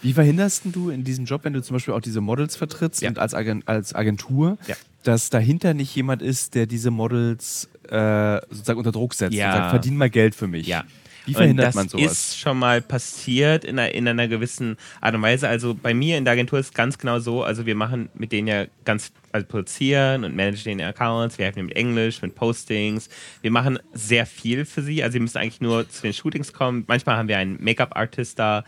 [0.02, 3.10] Wie verhinderst du in diesem Job, wenn du zum Beispiel auch diese Models vertrittst Ja.
[3.10, 4.76] und als, Agen als Agentur, Ja.
[5.04, 9.48] dass dahinter nicht jemand ist, der diese Models äh, sozusagen unter Druck setzt Ja.
[9.52, 10.68] und sagt, verdien mal Geld für mich?
[10.68, 10.84] Ja.
[11.26, 12.12] Wie verhindert das man sowas?
[12.12, 15.48] ist schon mal passiert in einer, in einer gewissen Art und Weise.
[15.48, 18.32] Also bei mir in der Agentur ist es ganz genau so, also wir machen mit
[18.32, 23.10] denen ja ganz, also produzieren und managen den Accounts, wir helfen mit Englisch, mit Postings.
[23.44, 25.04] Wir machen sehr viel für sie.
[25.04, 26.86] Also sie müssen eigentlich nur zu den Shootings kommen.
[26.88, 28.64] Manchmal haben wir einen Make-up-Artist da,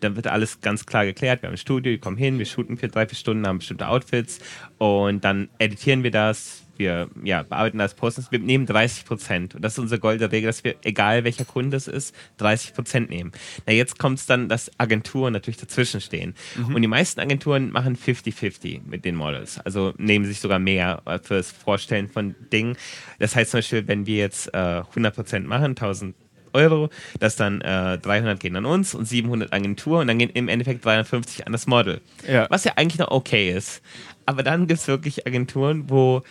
[0.00, 1.42] dann wird alles ganz klar geklärt.
[1.42, 3.88] Wir haben ein Studio, die kommen hin, wir shooten für drei, vier Stunden, haben bestimmte
[3.88, 4.40] Outfits
[4.78, 6.62] und dann editieren wir das.
[6.78, 8.30] Wir ja, bearbeiten das, posten es.
[8.30, 9.54] Wir nehmen 30 Prozent.
[9.54, 13.08] Und das ist unsere goldene Regel, dass wir, egal welcher Kunde es ist, 30 Prozent
[13.08, 13.32] nehmen.
[13.66, 16.34] Na, jetzt kommt es dann, dass Agenturen natürlich dazwischen stehen.
[16.74, 19.58] Und die meisten Agenturen machen 50-50 mit den Models.
[19.60, 22.76] Also nehmen sich sogar mehr fürs Vorstellen von Dingen.
[23.18, 26.14] Das heißt zum Beispiel, wenn wir jetzt äh, 100 Prozent machen, 1000
[26.56, 26.90] Euro,
[27.20, 30.84] dass dann äh, 300 gehen an uns und 700 Agentur und dann gehen im Endeffekt
[30.84, 32.00] 350 an das Model.
[32.26, 32.46] Ja.
[32.50, 33.82] Was ja eigentlich noch okay ist.
[34.24, 36.22] Aber dann gibt es wirklich Agenturen, wo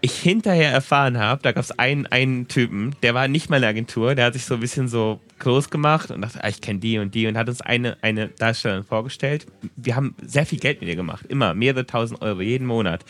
[0.00, 3.66] ich hinterher erfahren habe, da gab es einen, einen Typen, der war nicht mal eine
[3.66, 6.78] Agentur, der hat sich so ein bisschen so groß gemacht und dachte, ah, ich kenne
[6.80, 9.46] die und die und hat uns eine, eine Darstellerin vorgestellt.
[9.76, 13.04] Wir haben sehr viel Geld mit ihr gemacht, immer mehrere tausend Euro jeden Monat.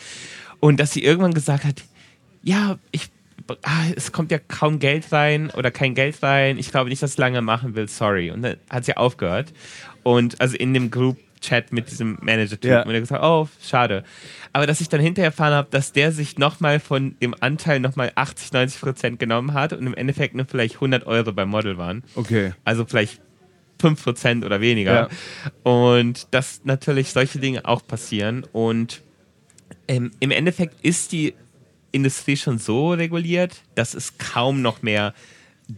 [0.59, 1.83] Und dass sie irgendwann gesagt hat,
[2.41, 3.09] ja, ich
[3.63, 6.57] ah, es kommt ja kaum Geld rein oder kein Geld rein.
[6.57, 8.31] Ich glaube nicht, dass ich lange machen will, sorry.
[8.31, 9.53] Und dann hat sie aufgehört.
[10.03, 12.69] Und also in dem Group Chat mit diesem Manager-Typen.
[12.69, 12.83] Ja.
[12.83, 14.03] Und er gesagt, oh, schade.
[14.53, 18.11] Aber dass ich dann hinterher erfahren habe, dass der sich nochmal von dem Anteil nochmal
[18.15, 22.03] 80, 90 Prozent genommen hat und im Endeffekt nur vielleicht 100 Euro beim Model waren.
[22.15, 22.53] Okay.
[22.65, 23.21] Also vielleicht
[23.81, 25.09] 5% oder weniger.
[25.63, 28.45] Und dass natürlich solche Dinge auch passieren.
[28.51, 29.01] Und
[29.87, 31.35] ähm, im Endeffekt ist die
[31.91, 35.13] Industrie schon so reguliert, dass es kaum noch mehr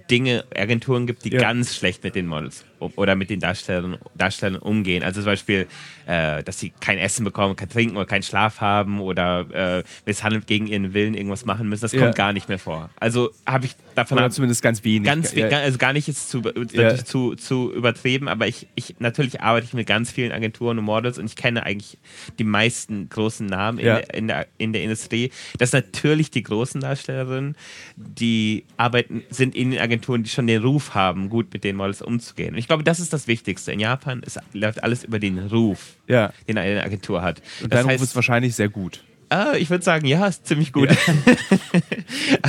[0.10, 1.40] Dinge, Agenturen gibt, die Ja.
[1.40, 5.04] ganz schlecht mit den Models oder mit den Darstellern, Darstellern umgehen.
[5.04, 5.68] Also zum Beispiel,
[6.06, 10.48] äh, dass sie kein Essen bekommen, kein Trinken oder keinen Schlaf haben oder äh, misshandelt
[10.48, 11.82] gegen ihren Willen irgendwas machen müssen.
[11.82, 12.02] Das Ja.
[12.02, 12.90] kommt gar nicht mehr vor.
[13.00, 15.04] Also habe ich davon Oder zumindest ganz wenig.
[15.06, 15.48] Ganz, ja.
[15.50, 19.74] also gar nicht jetzt zu, natürlich zu, zu übertrieben, aber ich, ich natürlich arbeite ich
[19.74, 21.98] mit ganz vielen Agenturen und Models und ich kenne eigentlich
[22.40, 23.96] die meisten großen Namen in, Ja.
[24.00, 25.32] der, in, der, in der Industrie.
[25.58, 27.56] Das sind natürlich die großen Darstellerinnen,
[27.98, 32.02] die arbeiten, sind in den Agenturen, die schon den Ruf haben, gut mit den Models
[32.02, 32.54] umzugehen.
[32.54, 33.74] Und ich glaube, das ist das Wichtigste.
[33.74, 36.32] In Japan ist, läuft alles über den Ruf, Ja.
[36.48, 37.42] den eine Agentur hat.
[37.62, 39.04] Und das dein Ruf heißt, ist wahrscheinlich sehr gut.
[39.32, 40.90] Ah, ich würde sagen, ja, ist ziemlich gut.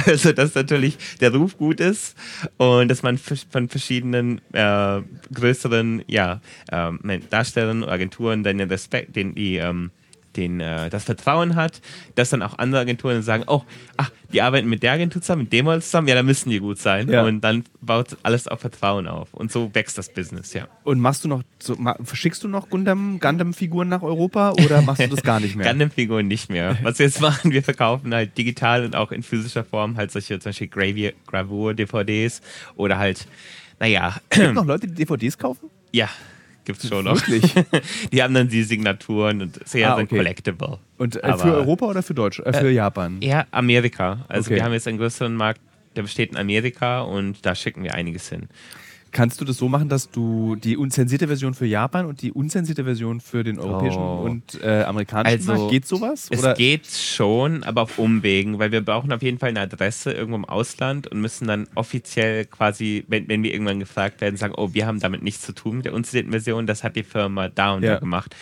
[0.07, 2.16] also, dass natürlich der Ruf gut ist
[2.57, 5.01] und dass man von verschiedenen äh,
[5.35, 6.41] größeren ja,
[6.73, 9.91] ähm, Darstellern und Agenturen dann den Respekt, den die ähm,
[10.37, 11.81] den, äh, das Vertrauen hat,
[12.14, 13.62] dass dann auch andere Agenturen sagen, oh,
[13.97, 16.61] ach, die arbeiten mit der Agentur zusammen, mit dem Model zusammen, ja, da müssen die
[16.61, 17.09] gut sein.
[17.11, 17.24] Ja.
[17.24, 19.35] Und dann baut alles auf Vertrauen auf.
[19.35, 20.68] Und so wächst das Business, ja.
[20.85, 25.09] Und machst du noch, so, verschickst du noch Gundam, Gundam-Figuren nach Europa oder machst du
[25.09, 25.68] das gar nicht mehr?
[25.68, 26.78] Gundam-Figuren nicht mehr.
[26.83, 30.39] Was wir jetzt machen, wir verkaufen halt digital und auch in physischer Form halt solche
[30.39, 32.41] zum Beispiel Gravi- Gravur-DVDs
[32.76, 33.26] oder halt,
[33.78, 35.70] naja, Gibt noch Leute, die DVDs kaufen?
[35.93, 36.09] ja,
[36.65, 37.17] gibt's schon noch.
[37.29, 37.53] Wirklich?
[38.13, 40.07] Die haben dann die Signaturen und sehr Ah, okay.
[40.17, 40.79] collectible.
[40.99, 42.41] Und äh, für Europa oder für Deutsch?
[42.41, 43.19] Äh, für Japan?
[43.23, 44.25] Ja, Amerika.
[44.29, 44.57] Also Okay.
[44.57, 45.61] wir haben jetzt einen größeren Markt,
[45.97, 48.49] der besteht in Amerika und da schicken wir einiges hin.
[49.13, 52.85] Kannst du das so machen, dass du die unzensierte Version für Japan und die unzensierte
[52.85, 54.23] Version für den europäischen Oh.
[54.23, 55.71] und äh, amerikanischen Also, Markt?
[55.73, 56.29] Geht sowas?
[56.31, 56.55] Es Oder?
[56.55, 60.45] geht schon, aber auf Umwegen, weil wir brauchen auf jeden Fall eine Adresse irgendwo im
[60.45, 64.87] Ausland und müssen dann offiziell quasi, wenn, wenn wir irgendwann gefragt werden, sagen, oh, wir
[64.87, 67.83] haben damit nichts zu tun mit der unzitierten Version, das hat die Firma da und
[67.83, 67.95] Ja.
[67.95, 68.37] da gemacht.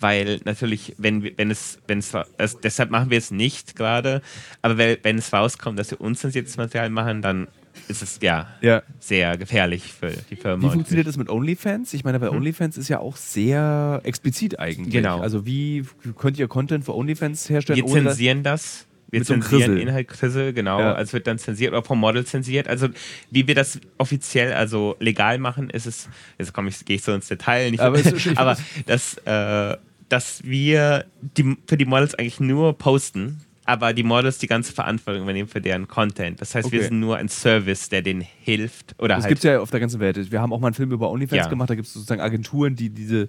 [0.00, 4.22] Weil natürlich, wenn, wenn es, wenn es, es, deshalb machen wir es nicht gerade,
[4.62, 7.48] aber wenn, wenn es rauskommt, dass wir unzensiertes Material machen, dann
[7.88, 8.82] ist es ja, Ja.
[8.98, 10.62] sehr gefährlich für die Firma.
[10.62, 11.94] Wie funktioniert das mit OnlyFans?
[11.94, 14.90] Ich meine, bei OnlyFans ist ja auch sehr explizit eigentlich.
[14.92, 15.20] Genau.
[15.20, 15.84] Also wie
[16.16, 17.78] könnt ihr Content für OnlyFans herstellen?
[17.78, 18.86] Wir zensieren das.
[19.10, 19.78] Wir so zensieren Krissel.
[19.78, 20.80] Inhalt Krissel, genau.
[20.80, 20.92] Ja.
[20.92, 22.68] Also wird dann zensiert oder vom Model zensiert.
[22.68, 22.88] Also
[23.30, 27.14] wie wir das offiziell, also legal machen, ist es, jetzt komme ich, gehe ich so
[27.14, 29.76] ins Detail, nicht, Aber ist- aber dass, äh,
[30.10, 31.06] dass wir
[31.38, 35.60] die, für die Models eigentlich nur posten, aber die Models die ganze Verantwortung übernehmen für
[35.60, 36.40] deren Content.
[36.40, 36.88] Das heißt, wir Okay.
[36.88, 38.94] sind nur ein Service, der denen hilft.
[38.98, 40.32] Oder Das halt, gibt es ja auf der ganzen Welt.
[40.32, 41.48] Wir haben auch mal einen Film über OnlyFans Ja.
[41.50, 43.28] gemacht, da gibt es sozusagen Agenturen, die diese,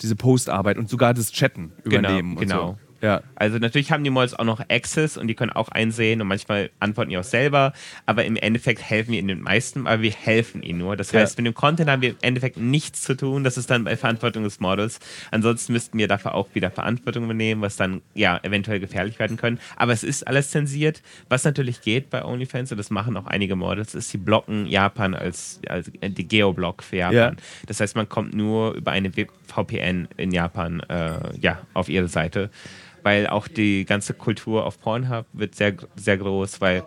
[0.00, 2.36] diese Postarbeit und sogar das Chatten Genau, übernehmen.
[2.36, 2.78] und genau.
[2.78, 2.91] So.
[3.02, 3.22] Ja.
[3.34, 6.70] Also natürlich haben die Models auch noch Access und die können auch einsehen und manchmal
[6.78, 7.72] antworten die auch selber,
[8.06, 10.96] aber im Endeffekt helfen wir ihnen den meisten, aber wir helfen ihnen nur.
[10.96, 11.20] Das Ja.
[11.20, 13.96] heißt, mit dem Content haben wir im Endeffekt nichts zu tun, das ist dann bei
[13.96, 15.00] Verantwortung des Models.
[15.32, 19.58] Ansonsten müssten wir dafür auch wieder Verantwortung übernehmen, was dann ja eventuell gefährlich werden können.
[19.76, 21.02] Aber es ist alles zensiert.
[21.28, 25.14] Was natürlich geht bei OnlyFans, und das machen auch einige Models, ist, sie blocken Japan
[25.14, 27.14] als, als die Geoblock für Japan.
[27.16, 27.32] Ja.
[27.66, 29.10] Das heißt, man kommt nur über eine
[29.48, 32.50] VPN in Japan äh, ja, auf ihre Seite.
[33.02, 36.84] Weil auch die ganze Kultur auf Pornhub wird sehr, sehr groß, weil,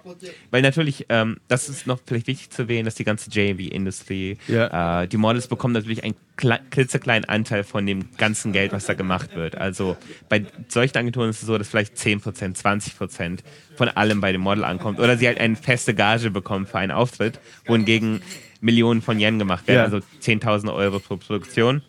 [0.51, 5.01] weil natürlich, ähm, das ist noch vielleicht wichtig zu erwähnen, dass die ganze JV-Industrie, Ja.
[5.03, 8.93] äh, die Models bekommen natürlich einen kle- klitzekleinen Anteil von dem ganzen Geld, was da
[8.93, 9.57] gemacht wird.
[9.57, 9.97] Also
[10.29, 13.39] bei solchen Agenturen ist es so, dass vielleicht 10%, 20%
[13.75, 16.91] von allem bei dem Model ankommt oder sie halt eine feste Gage bekommen für einen
[16.91, 18.21] Auftritt, wohingegen
[18.61, 19.83] Millionen von Yen gemacht werden, Ja.
[19.83, 21.81] also 10.000 Euro pro Produktion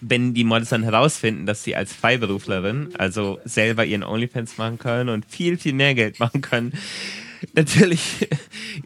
[0.00, 5.08] wenn die Models dann herausfinden, dass sie als Freiberuflerin, also selber ihren OnlyFans machen können
[5.08, 6.72] und viel, viel mehr Geld machen können,
[7.54, 8.28] natürlich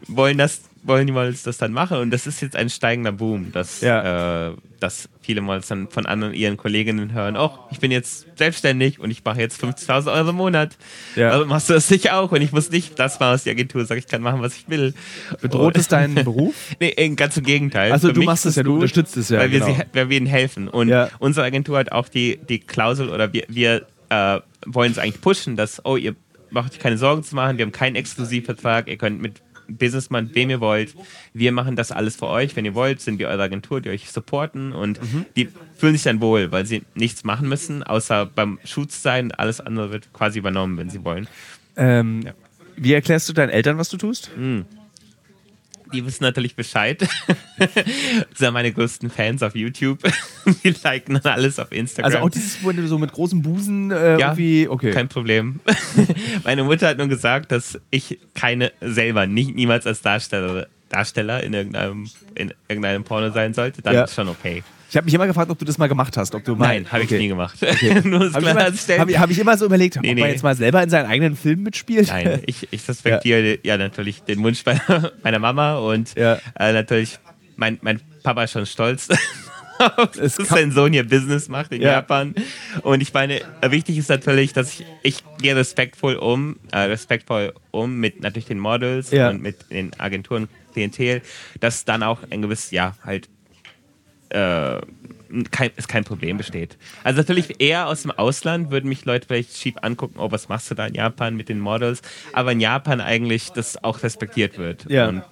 [0.07, 1.97] wollen, das, wollen die Models das dann machen.
[1.97, 4.49] Und das ist jetzt ein steigender Boom, dass, Ja.
[4.49, 8.99] äh, dass viele Models dann von anderen ihren Kolleginnen hören, oh, ich bin jetzt selbstständig
[8.99, 10.77] und ich mache jetzt 50.000 Euro im Monat.
[11.15, 11.31] Ja.
[11.31, 12.31] Also machst du das nicht auch?
[12.31, 14.69] Und ich muss nicht das machen, was die Agentur sagt, ich kann machen, was ich
[14.69, 14.93] will.
[15.41, 16.53] Bedroht es deinen Beruf?
[16.79, 17.91] Nee, ganz im Gegenteil.
[17.91, 19.73] Also Für du machst es ja, du gut, unterstützt es ja, Weil wir, genau.
[19.73, 20.67] sie, weil wir ihnen helfen.
[20.67, 21.09] Und Ja.
[21.19, 25.55] unsere Agentur hat auch die, die Klausel oder wir, wir äh, wollen es eigentlich pushen,
[25.55, 26.15] dass, oh, ihr
[26.51, 30.49] macht euch keine Sorgen zu machen, wir haben keinen Exklusivvertrag, ihr könnt mit Businessman, wem
[30.49, 30.95] ihr wollt,
[31.33, 32.55] wir machen das alles für euch.
[32.55, 35.25] Wenn ihr wollt, sind wir eure Agentur, die euch supporten und Mhm.
[35.35, 39.31] die fühlen sich dann wohl, weil sie nichts machen müssen, außer beim Shoot sein.
[39.31, 41.27] Alles andere wird quasi übernommen, wenn sie wollen.
[41.77, 42.25] Ähm,
[42.77, 44.31] Wie erklärst du deinen Eltern, was du tust?
[45.93, 46.99] Die wissen natürlich Bescheid.
[47.57, 47.69] das
[48.35, 49.99] sind meine größten Fans auf YouTube.
[50.63, 52.11] Die liken dann alles auf Instagram.
[52.13, 54.91] Also auch dieses, wo du so mit großen Busen äh, Ja, irgendwie, okay.
[54.91, 55.59] Kein Problem.
[56.43, 61.53] Meine Mutter hat nur gesagt, dass ich keine selber, nicht, niemals als Darsteller, Darsteller in
[61.53, 63.81] irgendeinem, in irgendeinem Porno sein sollte.
[63.81, 64.03] Dann Ja.
[64.03, 64.63] ist schon okay.
[64.95, 66.33] Ich habe mich immer gefragt, ob du das mal gemacht hast.
[66.35, 67.17] Ob du mal, Nein, habe ich okay.
[67.19, 67.57] nie gemacht.
[67.61, 70.21] das Habe ich, hab ich, hab ich immer so überlegt, Nee, ob nee.
[70.21, 72.07] man jetzt mal selber in seinen eigenen Film mitspielt.
[72.07, 73.77] Nein, ich, ich respektiere ja.
[73.77, 74.63] natürlich den Wunsch
[75.23, 76.39] meiner, Mama und Ja.
[76.57, 77.19] äh, natürlich,
[77.57, 79.09] mein, mein Papa ist schon stolz,
[80.17, 81.91] Es dass sein Sohn hier Business macht in Ja.
[81.91, 82.33] Japan.
[82.83, 87.97] Und ich meine, wichtig ist natürlich, dass ich, ich gehe respektvoll um, äh, respektvoll um
[87.97, 89.29] mit natürlich den Models Ja.
[89.29, 91.21] und mit den Agenturen, Klientel,
[91.59, 93.27] dass dann auch ein gewisses, ja, halt
[94.35, 94.81] äh,
[95.51, 96.77] kein, es kein Problem besteht.
[97.03, 100.69] Also natürlich eher aus dem Ausland würden mich Leute vielleicht schief angucken, oh, was machst
[100.71, 102.01] du da in Japan mit den Models?
[102.33, 104.89] Aber in Japan eigentlich das auch respektiert wird.
[104.89, 105.07] Ja.
[105.07, 105.23] Und,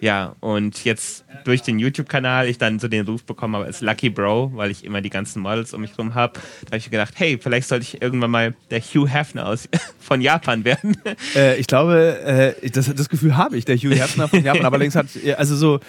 [0.00, 4.10] ja, und jetzt durch den YouTube-Kanal ich dann so den Ruf bekommen habe als Lucky
[4.10, 7.14] Bro, weil ich immer die ganzen Models um mich rum habe, da habe ich gedacht,
[7.16, 9.68] hey, vielleicht sollte ich irgendwann mal der Hugh Hefner aus,
[10.00, 10.96] von Japan werden.
[11.34, 14.74] Äh, ich glaube, äh, das, das Gefühl habe ich, der Hugh Hefner von Japan, aber
[14.76, 15.80] allerdings hat, also so,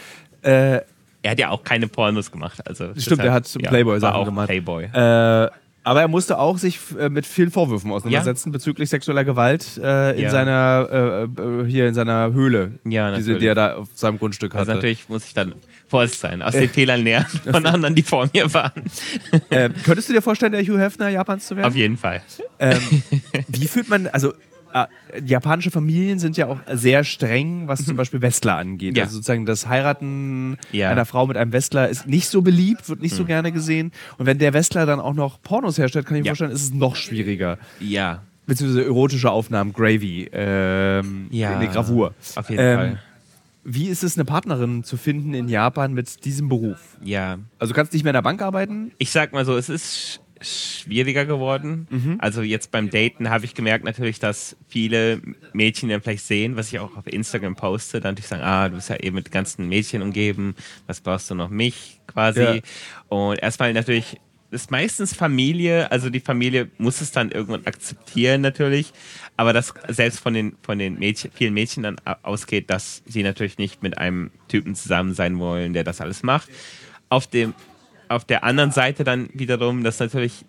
[0.41, 0.81] äh,
[1.23, 2.65] er hat ja auch keine Pornos gemacht.
[2.67, 4.47] Also Stimmt, er hat ja, Playboy-Sachen gemacht.
[4.47, 4.83] Playboy.
[4.85, 5.49] Äh,
[5.85, 10.23] aber er musste auch sich äh, mit vielen Vorwürfen auseinandersetzen bezüglich sexueller Gewalt äh, in
[10.23, 10.29] Ja.
[10.29, 10.87] seiner
[11.37, 14.61] äh, äh, hier in seiner Höhle, Ja, diese, die er da auf seinem Grundstück Also
[14.71, 14.75] hatte.
[14.77, 15.55] natürlich muss ich dann
[15.89, 18.83] vorsichtig sein, aus den Fehlern lernen von anderen, die vor mir waren.
[19.49, 21.67] Äh, könntest du dir vorstellen, der Hugh Hefner Japans zu werden?
[21.67, 22.21] Auf jeden Fall.
[22.59, 22.79] Ähm,
[23.49, 24.33] wie fühlt man, also
[24.73, 24.87] äh,
[25.23, 28.97] japanische Familien sind ja auch sehr streng, was zum Beispiel Westler angeht.
[28.97, 29.03] Ja.
[29.03, 30.89] Also sozusagen das Heiraten Ja.
[30.89, 33.91] einer Frau mit einem Westler ist nicht so beliebt, wird nicht so gerne gesehen.
[34.17, 36.31] Und wenn der Westler dann auch noch Pornos herstellt, kann ich mir Ja.
[36.31, 37.57] vorstellen, ist es noch schwieriger.
[37.79, 41.55] Ja, Beziehungsweise erotische Aufnahmen, Gravy, ähm, Ja.
[41.57, 42.13] eine Gravur.
[42.35, 42.99] auf jeden Ähm, Fall.
[43.63, 46.97] Wie ist es, eine Partnerin zu finden in Japan mit diesem Beruf?
[47.01, 47.37] Ja.
[47.59, 48.91] Also du kannst nicht mehr in der Bank arbeiten?
[48.97, 51.87] Ich sag mal so, es ist schwieriger geworden.
[51.89, 52.17] Mhm.
[52.19, 55.21] Also jetzt beim Daten habe ich gemerkt natürlich, dass viele
[55.53, 58.75] Mädchen dann vielleicht sehen, was ich auch auf Instagram poste, dann natürlich sagen, ah, du
[58.75, 60.55] bist ja eben mit ganzen Mädchen umgeben,
[60.87, 62.41] was brauchst du noch mich quasi.
[62.41, 62.59] Ja.
[63.09, 64.19] Und erstmal natürlich
[64.51, 68.93] ist meistens Familie, also die Familie muss es dann irgendwann akzeptieren natürlich,
[69.35, 73.23] aber das selbst von den, von den Mädchen, vielen Mädchen dann a- ausgeht, dass sie
[73.23, 76.49] natürlich nicht mit einem Typen zusammen sein wollen, der das alles macht.
[77.09, 77.55] Auf dem,
[78.15, 80.45] auf der anderen Seite dann wiederum, dass natürlich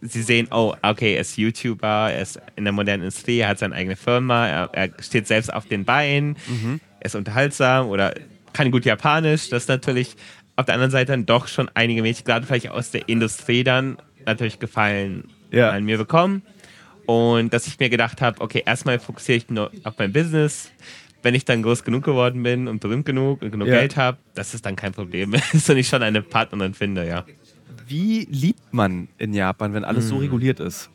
[0.00, 3.58] sie sehen, oh, okay, er ist YouTuber, er ist in der modernen Industrie, er hat
[3.58, 6.36] seine eigene Firma, er, er steht selbst auf den Beinen,
[7.00, 8.14] er ist unterhaltsam oder
[8.52, 9.48] kann gut Japanisch.
[9.48, 10.16] Das ist natürlich
[10.56, 13.96] auf der anderen Seite dann doch schon einige Mädchen, gerade vielleicht aus der Industrie dann,
[14.26, 15.70] natürlich Gefallen Ja.
[15.70, 16.42] an mir bekommen.
[17.06, 20.70] Und dass ich mir gedacht habe, okay, erstmal fokussiere ich nur auf mein Business.
[21.24, 23.80] Wenn ich dann groß genug geworden bin und berühmt genug und genug Ja.
[23.80, 25.34] Geld habe, das ist dann kein Problem.
[25.52, 27.24] Ist und ich schon eine Partnerin finde, ja.
[27.88, 30.90] Wie liebt man in Japan, wenn alles so reguliert ist?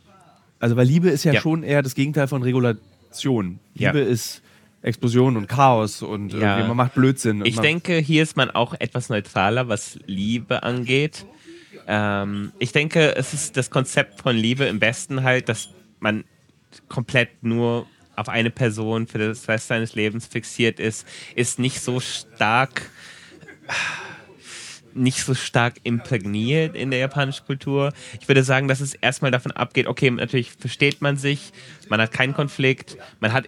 [0.59, 1.33] Also, weil Liebe ist ja.
[1.33, 1.41] Ja.
[1.41, 3.59] schon eher das Gegenteil von Regulation.
[3.73, 3.91] Ja.
[3.91, 4.41] Liebe ist
[4.81, 6.65] Explosion und Chaos und Ja.
[6.67, 7.43] man macht Blödsinn.
[7.45, 11.25] Ich denke, hier ist man auch etwas neutraler, was Liebe angeht.
[11.87, 15.69] Ähm, ich denke, es ist das Konzept von Liebe im Besten halt, dass
[15.99, 16.23] man
[16.87, 17.87] komplett nur
[18.19, 22.89] auf eine Person für das Rest seines Lebens fixiert ist, ist nicht so stark
[24.93, 27.93] nicht so stark imprägniert in der japanischen Kultur.
[28.19, 31.51] Ich würde sagen, dass es erstmal davon abgeht, okay, natürlich versteht man sich,
[31.89, 33.47] man hat keinen Konflikt, man hat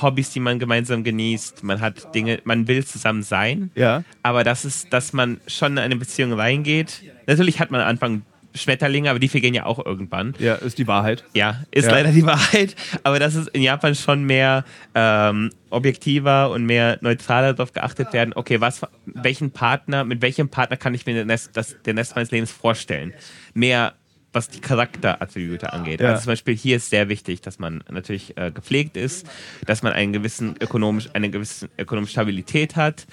[0.00, 3.70] Hobbys, die man gemeinsam genießt, man hat Dinge, man will zusammen sein.
[3.74, 4.02] Ja.
[4.22, 7.02] Aber das ist, dass man schon in eine Beziehung reingeht.
[7.26, 8.22] Natürlich hat man am Anfang
[8.54, 10.34] Schmetterlinge, aber die vergehen ja auch irgendwann.
[10.38, 11.24] Ja, ist die Wahrheit.
[11.34, 11.92] Ja, ist Ja.
[11.92, 12.76] leider die Wahrheit.
[13.02, 18.32] Aber dass es in Japan schon mehr ähm, objektiver und mehr neutraler darauf geachtet werden,
[18.34, 22.14] okay, was, welchen Partner, mit welchem Partner kann ich mir den Rest, das, den Rest
[22.14, 23.12] meines Lebens vorstellen?
[23.54, 23.94] Mehr
[24.34, 26.00] was die Charakterattribute angeht.
[26.00, 26.08] Ja.
[26.08, 29.26] Also zum Beispiel hier ist sehr wichtig, dass man natürlich äh, gepflegt ist,
[29.66, 33.06] dass man einen gewissen ökonomisch, eine gewisse ökonomische Stabilität hat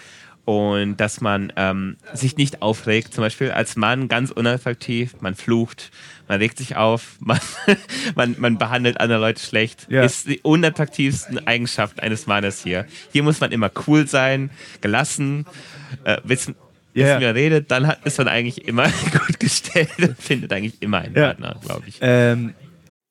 [0.49, 3.13] und dass man ähm, sich nicht aufregt.
[3.13, 5.91] Zum Beispiel als Mann ganz unattraktiv, man flucht,
[6.27, 7.39] man regt sich auf, man,
[8.15, 9.85] man, man behandelt andere Leute schlecht.
[9.91, 10.03] Ja.
[10.03, 12.87] Ist die unattraktivsten Eigenschaft eines Mannes hier.
[13.11, 14.49] Hier muss man immer cool sein,
[14.81, 15.45] gelassen,
[16.03, 16.55] äh, wissen,
[16.95, 17.19] Ja, wissen ja.
[17.19, 18.87] wie man redet, dann hat, ist man eigentlich immer
[19.27, 21.25] gut gestellt und findet eigentlich immer einen Ja.
[21.27, 21.99] Partner, glaube ich.
[22.01, 22.55] Ähm,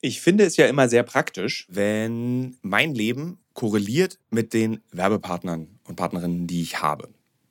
[0.00, 5.94] Ich finde es ja immer sehr praktisch, wenn mein Leben korreliert mit den Werbepartnern und
[5.94, 7.08] Partnerinnen, die ich habe.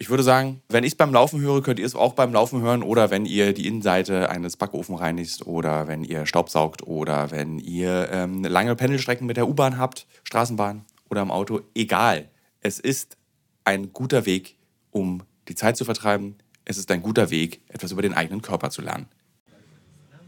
[0.00, 2.62] ich würde sagen, wenn ich es beim Laufen höre, könnt ihr es auch beim Laufen
[2.62, 7.58] hören oder wenn ihr die Innenseite eines Backofen reinigt oder wenn ihr Staubsaugt oder wenn
[7.58, 11.60] ihr ähm, lange Pendelstrecken mit der U-Bahn habt, Straßenbahn oder im Auto.
[11.74, 12.30] Egal.
[12.62, 13.18] Es ist
[13.64, 14.56] ein guter Weg,
[14.90, 16.36] um die Zeit zu vertreiben.
[16.64, 19.06] Es ist ein guter Weg, etwas über den eigenen Körper zu lernen.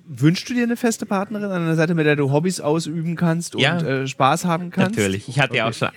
[0.07, 3.55] wünschst du dir eine feste Partnerin an der Seite, mit der du Hobbys ausüben kannst
[3.55, 3.79] und Ja.
[3.81, 4.99] äh, Spaß haben kannst?
[4.99, 5.29] Natürlich.
[5.29, 5.89] Ich hatte ja auch schon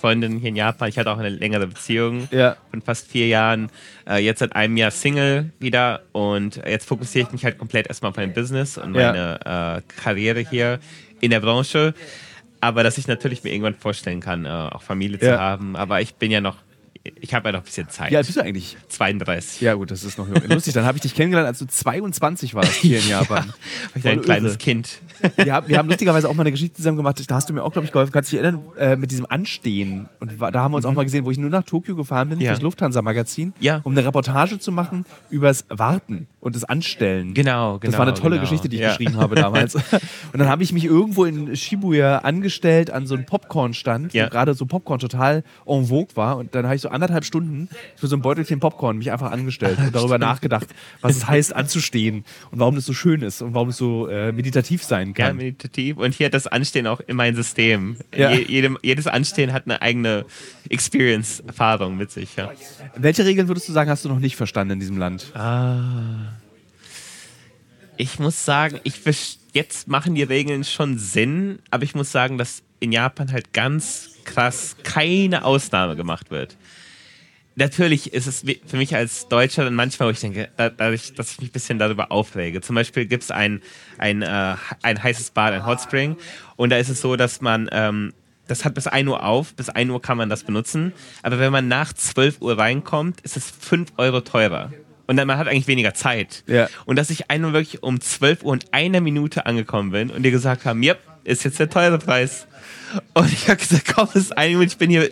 [0.00, 0.88] Freundinnen hier in Japan.
[0.88, 2.56] Ich hatte auch eine längere Beziehung Ja.
[2.70, 3.68] von fast vier Jahren.
[4.08, 6.02] Äh, jetzt seit einem Jahr Single wieder.
[6.12, 9.12] Und jetzt fokussiere ich mich halt komplett erstmal auf mein Business und Ja.
[9.12, 10.78] meine äh, Karriere hier
[11.20, 11.94] in der Branche.
[12.62, 15.38] Aber dass ich natürlich mir irgendwann vorstellen kann, äh, auch Familie zu Ja.
[15.38, 15.76] haben.
[15.76, 16.56] Aber ich bin ja noch,
[17.02, 18.14] ich habe ja noch ein bisschen Zeit.
[18.14, 18.76] Alt bist du eigentlich?
[18.88, 19.62] 32.
[19.62, 20.74] Ja, gut, das ist noch lustig.
[20.74, 23.52] Dann habe ich dich kennengelernt, als du 22 warst hier in Japan.
[23.94, 24.58] Bin ein kleines.
[24.58, 25.00] Kind.
[25.36, 27.22] Wir haben, wir haben lustigerweise auch mal eine Geschichte zusammen gemacht.
[27.26, 28.12] Da hast du mir auch, glaube ich, geholfen.
[28.12, 30.08] Kannst du dich erinnern, äh, mit diesem Anstehen.
[30.20, 32.38] Und da haben wir uns auch mal gesehen, wo ich nur nach Tokio gefahren bin,
[32.38, 32.44] Mhm.
[32.44, 32.50] Ja.
[32.52, 33.80] fürs Lufthansa-Magazin, Ja.
[33.84, 37.32] um eine Reportage zu machen übers Warten und das Anstellen.
[37.32, 37.90] Genau, genau.
[37.90, 38.42] Das war eine tolle genau.
[38.42, 38.88] Geschichte, die ich Ja.
[38.90, 39.74] geschrieben habe damals.
[39.74, 39.82] und
[40.34, 44.26] dann habe ich mich irgendwo in Shibuya angestellt an so einen Popcorn-Stand, Ja.
[44.26, 46.36] wo gerade so Popcorn total en vogue war.
[46.36, 49.30] Und dann habe ich so so anderthalb Stunden für so ein Beutelchen Popcorn mich einfach
[49.30, 50.66] angestellt und darüber nachgedacht,
[51.00, 54.32] was es heißt, anzustehen und warum das so schön ist und warum es so äh,
[54.32, 55.36] meditativ sein Ja, kann.
[55.36, 55.96] meditativ.
[55.96, 57.96] Und hier hat das Anstehen auch immer ein System.
[58.14, 58.30] Ja.
[58.32, 60.24] Je, jedem, jedes Anstehen hat eine eigene
[60.68, 62.36] Experience-Erfahrung mit sich.
[62.36, 62.50] Ja.
[62.96, 65.32] Welche Regeln würdest du sagen, hast du noch nicht verstanden in diesem Land?
[67.96, 69.00] Ich muss sagen, ich
[69.52, 74.10] jetzt machen die Regeln schon Sinn, aber ich muss sagen, dass in Japan halt ganz
[74.24, 76.56] krass keine Ausnahme gemacht wird.
[77.56, 81.32] Natürlich ist es für mich als Deutscher dann manchmal, wo ich denke, da- dadurch, dass
[81.32, 82.60] ich mich ein bisschen darüber aufrege.
[82.60, 83.60] Zum Beispiel gibt es ein,
[83.98, 86.16] ein, äh, ein heißes Bad, ein Hot Spring,
[86.56, 88.12] und da ist es so, dass man, ähm,
[88.46, 90.92] das hat bis 1 Uhr auf, bis 1 Uhr kann man das benutzen,
[91.22, 94.72] aber wenn man nach 12 Uhr reinkommt, ist es 5 Euro teurer.
[95.06, 96.44] Und dann man hat eigentlich weniger Zeit.
[96.46, 96.68] Ja.
[96.84, 100.30] Und dass ich einmal wirklich um 12 Uhr und einer Minute angekommen bin und die
[100.30, 102.46] gesagt haben, yep, ist jetzt der teure Preis.
[103.14, 105.08] Und ich habe gesagt, komm, es ist eine Minute, ich bin hier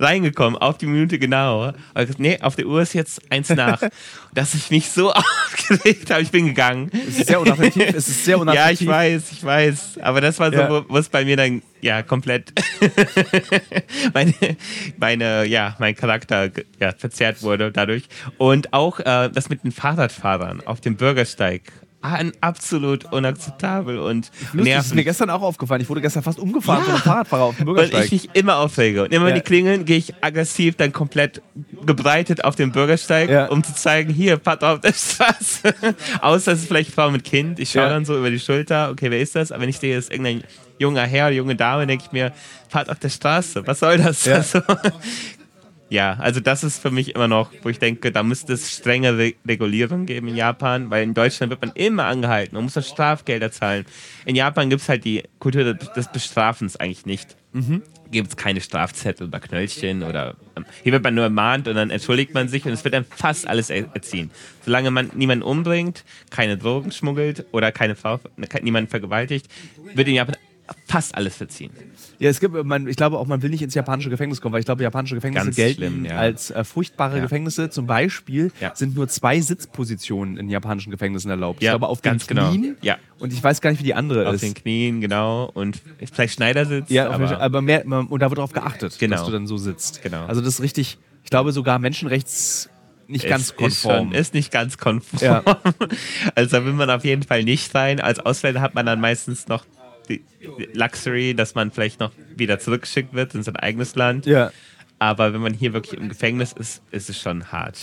[0.00, 1.66] reingekommen, auf die Minute genau.
[1.68, 3.80] Und ich gesagt, nee, auf der Uhr ist jetzt eins nach.
[4.34, 6.90] Dass ich mich so aufgeregt habe, ich bin gegangen.
[7.08, 7.94] Es ist sehr unattraktiv.
[7.94, 8.80] es ist sehr Ja, unattraktiv.
[8.80, 9.98] ich weiß, ich weiß.
[10.02, 10.84] Aber das war so, Ja.
[10.88, 12.52] wo, es bei mir dann ja komplett
[14.14, 14.34] meine,
[14.98, 16.50] meine, ja, mein Charakter
[16.80, 18.04] ja, verzerrt wurde dadurch.
[18.38, 21.62] Und auch äh, das mit den Fahrradfahrern auf dem Bürgersteig.
[22.40, 25.80] Absolut unakzeptabel und Lustig, das ist mir gestern auch aufgefallen.
[25.80, 26.84] Ich wurde gestern fast umgefahren Ja.
[26.84, 28.04] von einem Fahrradfahrer auf dem Weil Bürgersteig.
[28.06, 29.04] ich mich immer aufrege.
[29.04, 29.40] Und immer wenn Ja.
[29.40, 31.42] die klingeln, gehe ich aggressiv dann komplett
[31.86, 33.46] gebreitet auf den Bürgersteig, Ja.
[33.46, 35.74] um zu zeigen, hier, fahrt auf der Straße.
[36.20, 37.58] Außer es ist vielleicht Frau mit Kind.
[37.60, 37.88] Ich schaue Ja.
[37.90, 39.52] dann so über die Schulter, okay, wer ist das?
[39.52, 40.42] Aber wenn ich sehe, es ist irgendein
[40.78, 42.32] junger Herr, junge Dame, denke ich mir,
[42.68, 43.66] fahrt auf der Straße.
[43.66, 44.24] Was soll das?
[44.24, 44.32] Ja.
[44.42, 44.60] Also,
[45.92, 49.18] ja, also das ist für mich immer noch, wo ich denke, da müsste es strenge
[49.18, 52.80] Re Regulierung geben in Japan, weil in Deutschland wird man immer angehalten, man muss da
[52.82, 53.84] Strafgelder zahlen.
[54.24, 57.36] In Japan gibt es halt die Kultur des- Bestrafens eigentlich nicht.
[58.10, 61.90] Gibt es keine Strafzettel oder Knöllchen oder ähm, hier wird man nur ermahnt und dann
[61.90, 64.30] entschuldigt man sich und es wird dann fast alles er erziehen.
[64.64, 69.46] Solange man niemanden umbringt, keine Drogen schmuggelt oder keine Frau, ne, niemanden vergewaltigt,
[69.94, 70.36] wird in Japan
[70.86, 71.70] fast alles verziehen.
[72.22, 74.60] Ja, es gibt, man, ich glaube auch, man will nicht ins japanische Gefängnis kommen, weil
[74.60, 76.16] ich glaube, japanische Gefängnisse Ganz gelten schlimm, ja.
[76.18, 77.22] als äh, furchtbare Ja.
[77.22, 77.68] Gefängnisse.
[77.68, 78.72] Zum Beispiel Ja.
[78.76, 81.60] sind nur zwei Sitzpositionen in japanischen Gefängnissen erlaubt.
[81.60, 82.50] ich Ja, glaube, auf ganz den genau.
[82.52, 82.76] Knien.
[82.82, 82.96] Ja.
[83.18, 84.42] Und ich weiß gar nicht, wie die andere Auf ist.
[84.42, 85.50] den Knien, genau.
[85.52, 85.80] Und
[86.12, 86.88] vielleicht Schneidersitz.
[86.90, 89.16] ja, auf aber aber mehr, und da wird darauf geachtet, Genau.
[89.16, 90.02] dass du dann so sitzt.
[90.02, 90.24] Genau.
[90.26, 92.68] Also das ist richtig, ich glaube sogar menschenrechts
[93.08, 93.72] nicht ganz ist, konform.
[93.72, 95.20] Ist, schon, ist nicht ganz konform.
[95.22, 95.42] Ja.
[96.34, 98.00] Also da will man auf jeden Fall nicht rein.
[98.00, 99.64] Als Ausländer hat man dann meistens noch
[100.08, 100.22] die
[100.72, 104.26] Luxury, dass man vielleicht noch wieder zurückgeschickt wird in sein eigenes Land.
[104.26, 104.50] ja.
[104.98, 107.76] Aber wenn man hier wirklich im Gefängnis ist, ist es schon hart.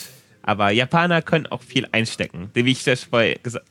[0.50, 2.50] Aber Japaner können auch viel einstecken.
[2.56, 3.08] Wie ich das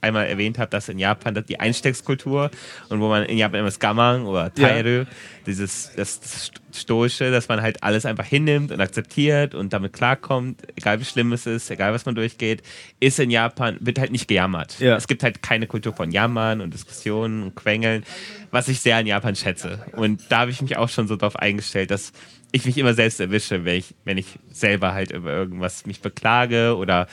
[0.01, 2.53] einmal erwähnt habe, dass in Japan das die Einsteckskultur
[2.89, 4.69] und wo man in Japan immer das Gamang oder Ja.
[4.69, 5.05] Tairu,
[5.45, 10.63] dieses das, das Stoische, dass man halt alles einfach hinnimmt und akzeptiert und damit klarkommt,
[10.77, 12.63] egal wie schlimm es ist, egal was man durchgeht,
[13.01, 14.79] ist in Japan, wird halt nicht gejammert.
[14.79, 14.95] Ja.
[14.95, 18.05] Es gibt halt keine Kultur von Jammern und Diskussionen und Quengeln,
[18.53, 19.85] was ich sehr in Japan schätze.
[19.97, 22.13] Und da habe ich mich auch schon so drauf eingestellt, dass
[22.53, 26.77] ich mich immer selbst erwische, wenn ich, wenn ich selber halt über irgendwas mich beklage
[26.77, 27.07] oder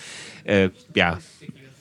[0.44, 1.20] äh, ja,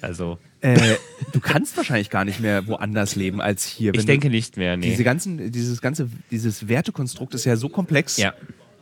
[0.00, 0.96] also Äh,
[1.32, 3.92] du kannst wahrscheinlich gar nicht mehr woanders leben als hier.
[3.94, 4.88] ich denke nicht mehr, nee.
[4.90, 8.16] Diese ganzen, dieses ganze, dieses Wertekonstrukt ist ja so komplex.
[8.16, 8.32] Ja.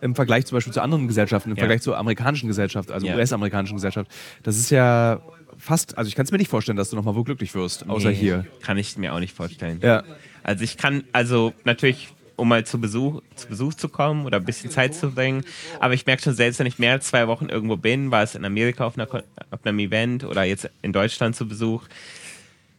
[0.01, 1.61] Im Vergleich zum Beispiel zu anderen Gesellschaften, im Ja.
[1.61, 3.17] Vergleich zur amerikanischen Gesellschaft, also Ja.
[3.17, 4.11] US-amerikanischen Gesellschaft.
[4.45, 5.21] Das ist ja
[5.59, 8.11] fast, also ich kann es mir nicht vorstellen, dass du nochmal wo glücklich wirst, außer
[8.11, 8.47] Nee, hier.
[8.63, 9.81] Kann ich mir auch nicht vorstellen.
[9.83, 10.03] Ja.
[10.45, 14.45] Also ich kann, also natürlich, um mal zu Besuch, zu Besuch zu kommen oder ein
[14.45, 15.45] bisschen Zeit zu bringen,
[15.81, 18.35] aber ich merke schon selbst, wenn ich mehr als zwei Wochen irgendwo bin, war es
[18.35, 19.09] in Amerika auf, einer,
[19.51, 21.85] auf einem Event oder jetzt in Deutschland zu Besuch,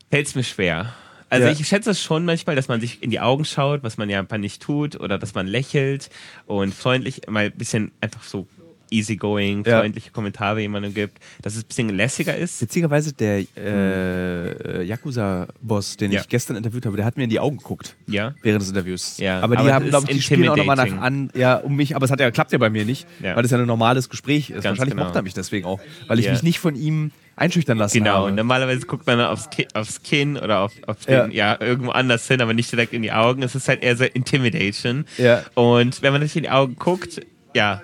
[0.10, 0.94] fällt es mir schwer.
[1.30, 1.52] Also Ja.
[1.54, 4.20] ich schätze es schon manchmal, dass man sich in die Augen schaut, was man ja
[4.20, 6.12] einfach nicht tut, oder dass man lächelt
[6.46, 8.46] und freundlich mal ein bisschen einfach so
[8.94, 9.80] easygoing, Ja.
[9.80, 12.62] freundliche Kommentare jemandem gibt, dass es ein bisschen lässiger ist.
[12.62, 16.22] Witzigerweise, der äh, äh, Yakuza-Boss, den Ja.
[16.22, 17.96] ich gestern interviewt habe, der hat mir in die Augen geguckt.
[18.08, 18.34] Ja.
[18.42, 19.18] Während des Interviews.
[19.18, 21.56] Ja, aber die aber haben, das glaube ich, die spielen auch nochmal nach an, ja,
[21.56, 23.36] um mich, aber es hat ja, klappt ja bei mir nicht, Ja.
[23.36, 24.56] weil es ja ein normales Gespräch ist.
[24.56, 25.06] Ganz Wahrscheinlich genau.
[25.06, 26.32] mochte er mich deswegen auch, weil ich Ja.
[26.32, 28.32] mich nicht von ihm einschüchtern lassen Genau, habe.
[28.32, 31.24] normalerweise guckt man aufs, Ki aufs Kinn oder auf, auf Ja.
[31.26, 31.58] den, ja.
[31.60, 33.42] irgendwo anders hin, aber nicht direkt in die Augen.
[33.42, 35.06] Es ist halt eher so Intimidation.
[35.18, 35.44] Ja.
[35.56, 37.22] Und wenn man nicht in die Augen guckt,
[37.56, 37.82] ja,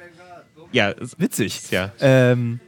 [0.72, 1.72] ja, Witzig.
[1.72, 1.92] Ja.
[2.00, 2.60] Ähm,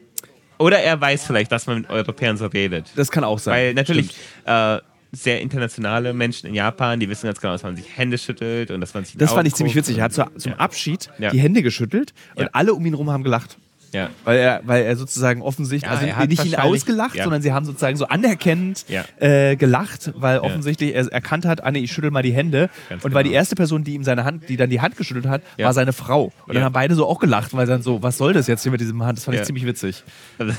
[0.57, 2.91] oder er weiß vielleicht, dass man mit Europäern so redet.
[2.95, 3.53] das kann auch sein.
[3.53, 4.77] Weil natürlich äh,
[5.11, 8.79] sehr internationale Menschen in Japan, die wissen ganz genau, dass man sich Hände schüttelt und
[8.79, 9.97] dass man sich Das fand ich ziemlich witzig.
[9.97, 10.57] Er hat und- zu, zum ja.
[10.59, 11.31] Abschied Ja.
[11.31, 13.57] die Hände geschüttelt und alle um ihn rum haben gelacht.
[13.93, 14.09] Ja.
[14.23, 17.23] Weil er, weil er sozusagen offensichtlich, Ja, also nicht ihn ausgelacht, ja.
[17.23, 18.85] sondern sie haben sozusagen so anerkennend
[19.19, 22.69] äh, gelacht, weil offensichtlich er erkannt hat, Anne, ich schüttel mal die Hände.
[22.89, 23.39] Ganz und weil die genau.
[23.39, 26.31] erste Person, die ihm seine Hand, die dann die Hand geschüttelt hat, war seine Frau.
[26.47, 28.71] Und dann haben beide so auch gelacht, weil dann so, was soll das jetzt hier
[28.71, 29.17] mit diesem Hand?
[29.17, 30.03] Das fand ich ziemlich witzig.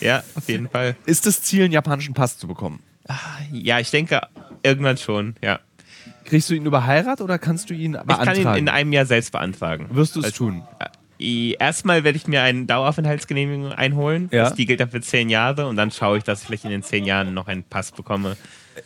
[0.00, 0.96] Ja, auf jeden Fall.
[1.06, 2.80] Ist das Ziel, einen japanischen Pass zu bekommen?
[3.52, 4.20] Ja, ich denke
[4.62, 5.60] irgendwann schon, ja.
[6.24, 8.52] Kriegst du ihn über Heirat oder kannst du ihn Ich kann beantragen?
[8.52, 9.86] ihn in einem Jahr selbst beantragen.
[9.90, 10.62] Wirst du es Also, tun?
[11.20, 14.28] Erstmal werde ich mir eine Daueraufenthaltsgenehmigung einholen.
[14.32, 14.44] Ja.
[14.44, 16.70] Das- Die gilt dann für zehn Jahre und dann schaue ich, dass ich vielleicht in
[16.70, 18.36] den zehn Jahren noch einen Pass bekomme.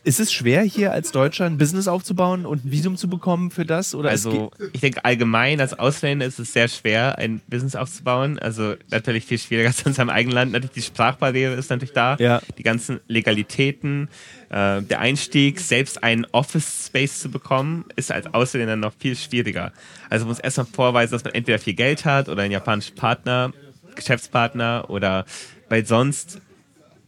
[0.04, 3.64] Ist es schwer, hier als Deutscher ein Business aufzubauen und ein Visum zu bekommen für
[3.64, 3.94] das?
[3.94, 8.38] Oder Also ich denke allgemein als Ausländer ist es sehr schwer, ein Business aufzubauen.
[8.38, 10.52] Also natürlich viel schwieriger als in unserem eigenen Land.
[10.52, 12.16] Natürlich die Sprachbarriere ist natürlich da.
[12.18, 12.40] Ja.
[12.58, 14.08] Die ganzen Legalitäten,
[14.50, 19.72] äh, der Einstieg, selbst einen Office Space zu bekommen, ist als Ausländer noch viel schwieriger.
[20.10, 23.52] Also man muss erstmal vorweisen, dass man entweder viel Geld hat oder einen japanischen Partner,
[23.94, 25.24] Geschäftspartner oder
[25.68, 26.40] weil sonst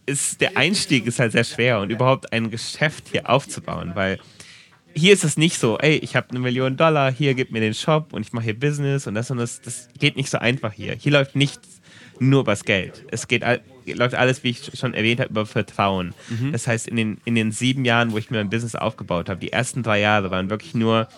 [0.07, 4.19] ist der Einstieg ist halt sehr schwer und überhaupt ein Geschäft hier aufzubauen, weil
[4.95, 7.75] hier ist es nicht so, ey, ich habe eine Million Dollar, hier gib mir den
[7.75, 9.61] Shop und ich mache hier Business und das und das.
[9.61, 10.95] Das geht nicht so einfach hier.
[10.95, 11.81] Hier läuft nichts
[12.21, 13.05] nur übers Geld.
[13.11, 13.43] Es geht
[13.87, 16.15] läuft alles, wie ich schon erwähnt habe, über Vertrauen.
[16.53, 19.41] Das heißt, in den, in den sieben Jahren, wo ich mir ein Business aufgebaut habe,
[19.41, 21.09] die ersten drei Jahre waren wirklich nur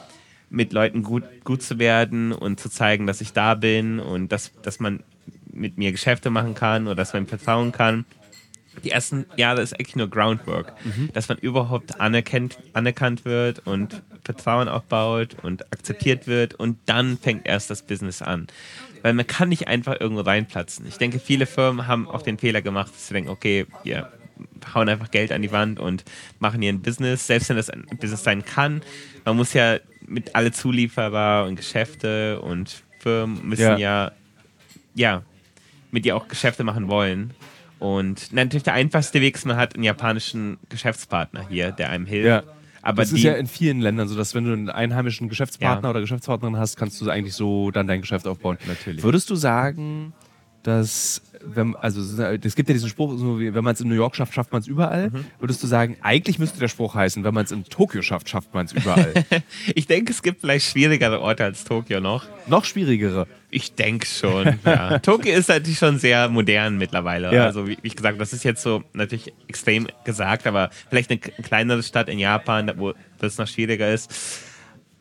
[0.48, 4.52] mit Leuten gut, gut zu werden und zu zeigen, dass ich da bin und dass,
[4.62, 5.02] dass man
[5.52, 8.04] mit mir Geschäfte machen kann oder dass man vertrauen kann
[8.84, 10.72] die ersten Jahre ist eigentlich nur Groundwork,
[11.12, 17.46] dass man überhaupt anerkennt, anerkannt wird und Vertrauen aufbaut und akzeptiert wird und dann fängt
[17.46, 18.46] erst das Business an.
[19.02, 20.86] Weil man kann nicht einfach irgendwo reinplatzen.
[20.86, 24.10] Ich denke, viele Firmen haben auch den Fehler gemacht, dass sie denken, okay, wir
[24.74, 26.04] hauen einfach Geld an die Wand und
[26.40, 28.82] machen hier ein Business, selbst wenn das ein Business sein kann.
[29.24, 33.78] Man muss ja mit alle Zulieferer und Geschäfte und Firmen müssen Ja.
[33.78, 34.12] ja,
[34.94, 35.22] ja
[35.90, 37.32] mit dir auch Geschäfte machen wollen.
[37.78, 42.26] Und natürlich der einfachste Weg ist, man hat einen japanischen Geschäftspartner hier, der einem hilft.
[42.26, 42.42] Ja.
[42.82, 45.88] Aber das die, ist ja in vielen Ländern so, dass wenn du einen einheimischen Geschäftspartner
[45.88, 45.90] Ja.
[45.90, 48.58] oder Geschäftspartnerin hast, kannst du eigentlich so dann dein Geschäft aufbauen.
[48.66, 49.02] Natürlich.
[49.02, 50.12] Würdest du sagen,
[50.66, 53.94] dass, wenn, also es gibt ja diesen Spruch, so wie, wenn man es in New
[53.94, 55.10] York schafft, schafft man es überall.
[55.10, 55.24] Mhm.
[55.38, 58.52] Würdest du sagen, eigentlich müsste der Spruch heißen, wenn man es in Tokio schafft, schafft
[58.52, 59.14] man es überall.
[59.74, 62.26] ich denke, es gibt vielleicht schwierigere Orte als Tokio noch.
[62.48, 63.28] Noch schwierigere.
[63.50, 64.98] Ich denke schon, ja.
[65.02, 67.32] Tokio ist natürlich schon sehr modern mittlerweile.
[67.32, 67.44] Ja.
[67.44, 71.84] Also, wie, ich gesagt, das ist jetzt so natürlich extrem gesagt, aber vielleicht eine, kleinere
[71.84, 74.12] Stadt in Japan, wo das noch schwieriger ist.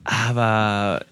[0.04, 1.04] Aber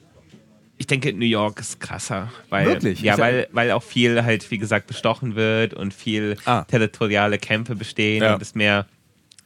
[0.83, 2.29] ich denke, New York ist krasser.
[2.49, 3.01] Weil, Wirklich?
[3.01, 6.63] Ja, weil, weil auch viel halt, wie gesagt, bestochen wird und viel Ah.
[6.65, 8.33] territoriale Kämpfe bestehen Ja.
[8.33, 8.85] und es mehr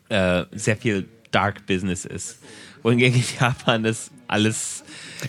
[0.10, 2.40] äh, sehr viel Dark Business ist.
[2.82, 4.84] Wohingegen in Japan ist alles.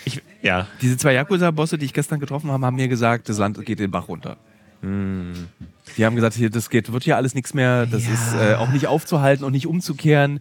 [0.07, 3.63] Ich, ja, Diese zwei Yakuza-Bosse, die ich gestern getroffen habe, haben mir gesagt, das Land
[3.67, 4.39] geht den Bach runter.
[4.83, 8.13] Die haben gesagt, hier, das geht, wird hier alles nichts mehr, das Ja.
[8.15, 10.41] ist äh, auch nicht aufzuhalten und nicht umzukehren.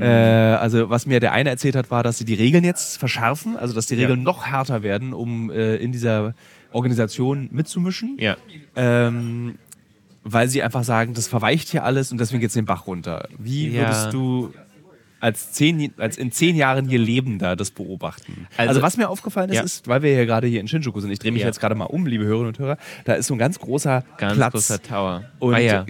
[0.00, 3.56] Äh, also was mir der eine erzählt hat, war, dass sie die Regeln jetzt verschärfen,
[3.56, 6.34] also dass die Regeln noch härter werden, um äh, in dieser
[6.72, 8.16] Organisation mitzumischen.
[8.18, 8.36] ja.
[8.74, 9.56] Ähm,
[10.28, 13.28] weil sie einfach sagen, das verweicht hier alles und deswegen geht es den Bach runter.
[13.38, 13.82] Wie Ja.
[13.82, 14.52] würdest du
[15.20, 18.46] als, zehn, als in zehn Jahren hier Lebender das beobachten?
[18.56, 19.62] Also, Also- was mir aufgefallen ist, Ja.
[19.62, 21.46] ist, weil wir hier gerade hier in Shinjuku sind, ich drehe mich Ja.
[21.48, 24.34] jetzt gerade mal um, liebe Hörerinnen und Hörer, da ist so ein ganz großer Ganz
[24.34, 24.52] Platz.
[24.52, 25.24] großer Tower.
[25.38, 25.86] Und Ah ja,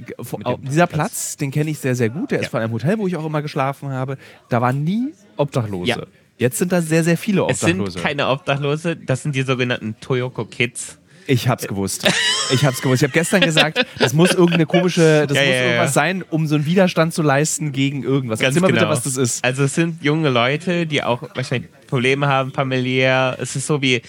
[0.62, 2.30] dieser Platz, den kenne ich sehr, sehr gut.
[2.30, 4.16] Der ist von einem Hotel, wo ich auch immer geschlafen habe.
[4.48, 6.06] Da waren nie Obdachlose.
[6.38, 7.98] Jetzt sind da sehr, sehr viele Es sind Obdachlose.
[8.00, 10.98] keine Obdachlose, das sind die sogenannten Toyoko Kids.
[11.26, 12.06] Ich hab's gewusst.
[12.52, 13.02] Ich hab's gewusst.
[13.02, 15.64] Ich habe gestern gesagt, das muss irgendeine komische, das Ja, muss ja, ja.
[15.66, 18.40] irgendwas sein, um so einen Widerstand zu leisten gegen irgendwas.
[18.40, 19.44] Erzähl mal bitte, was das ist.
[19.44, 23.36] Also es sind junge Leute, die auch wahrscheinlich Probleme haben familiär.
[23.40, 24.02] Es ist so wie,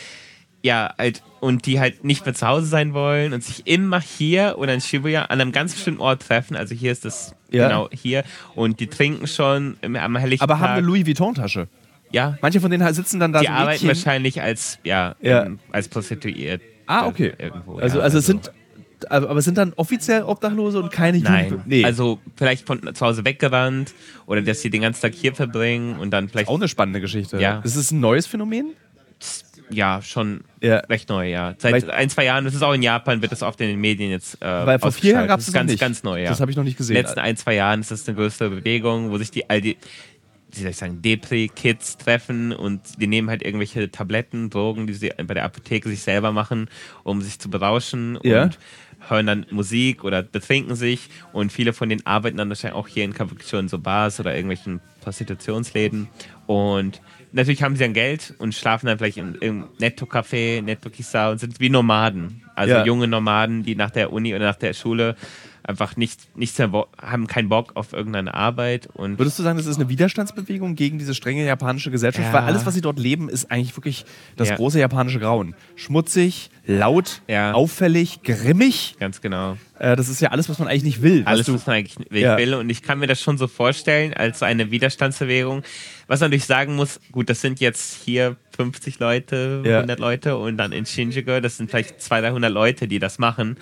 [0.61, 4.55] ja, halt, und die halt nicht mehr zu Hause sein wollen und sich immer hier
[4.57, 6.55] oder in Shibuya an einem ganz bestimmten Ort treffen.
[6.55, 7.67] Also hier ist das Ja.
[7.67, 8.23] genau hier.
[8.55, 10.77] Und die trinken schon im, am helllichten Aber haben Tag.
[10.77, 11.67] eine Louis Vuitton-Tasche.
[12.11, 15.43] ja, Manche von denen sitzen dann da die so arbeiten wahrscheinlich als, ja, Ja.
[15.45, 16.61] ähm, als Prostituiert.
[16.87, 17.33] Ah, okay.
[17.37, 18.51] Irgendwo, also, ja, also es sind,
[19.09, 21.67] aber aber sind dann offiziell Obdachlose und keine Nein, Jugend.
[21.67, 21.83] Nee.
[21.85, 23.93] also vielleicht von zu Hause weggerannt
[24.25, 27.39] oder dass sie den ganzen Tag hier verbringen und dann vielleicht, auch eine spannende Geschichte.
[27.39, 27.59] Ja.
[27.63, 28.71] Ist es ein neues Phänomen?
[29.69, 30.77] ja, schon Ja.
[30.77, 31.53] recht neu, ja.
[31.57, 33.81] Seit Weil- ein, zwei Jahren, das ist auch in Japan, wird das oft in den
[33.81, 35.79] Medien jetzt äh, Weil vor vier Jahren gab es ganz, nicht.
[35.81, 36.29] ganz neu, ja.
[36.29, 36.95] Das habe ich noch nicht In gesehen.
[36.95, 39.75] den letzten ein, zwei Jahren ist das eine größere Bewegung, wo sich die all die
[40.51, 45.11] wie soll ich sagen, Depri-Kids treffen und die nehmen halt irgendwelche Tabletten, Drogen, die sie
[45.25, 46.69] bei der Apotheke sich selber machen,
[47.03, 48.43] um sich zu berauschen Ja.
[48.43, 48.57] und
[49.09, 53.03] hören dann Musik oder betrinken sich und viele von denen arbeiten dann wahrscheinlich auch hier
[53.03, 56.07] in Kabukicho in so Bars oder irgendwelchen Prostitutionsläden
[56.47, 57.01] Und
[57.33, 61.59] natürlich haben sie dann Geld und schlafen dann vielleicht im, im Netto-Café, Netto-Kisa und sind
[61.59, 62.41] wie Nomaden.
[62.55, 62.85] Also Ja.
[62.85, 65.15] junge Nomaden, die nach der Uni oder nach der Schule
[65.67, 69.75] einfach nicht, nichts haben keinen Bock auf irgendeine Arbeit und Würdest du sagen, das ist
[69.77, 72.25] eine Widerstandsbewegung gegen diese strenge japanische Gesellschaft?
[72.27, 72.33] Ja.
[72.33, 74.05] Weil alles, was sie dort leben, ist eigentlich wirklich
[74.37, 74.55] das Ja.
[74.55, 75.55] große japanische Grauen.
[75.75, 77.51] Schmutzig, laut, Ja.
[77.53, 78.95] auffällig, grimmig.
[78.99, 79.57] ganz genau.
[79.79, 81.21] Äh, das ist ja alles, was man eigentlich nicht will.
[81.25, 82.37] was Alles, du, was man eigentlich Ja.
[82.37, 82.55] will.
[82.55, 85.63] Und ich kann mir das schon so vorstellen, als so eine Widerstandsbewegung.
[86.07, 89.77] Was man natürlich sagen muss, gut, das sind jetzt hier 50 Leute, Ja.
[89.79, 93.57] 100 Leute und dann in Shinjuku, das sind vielleicht 200, 300 Leute, die das machen.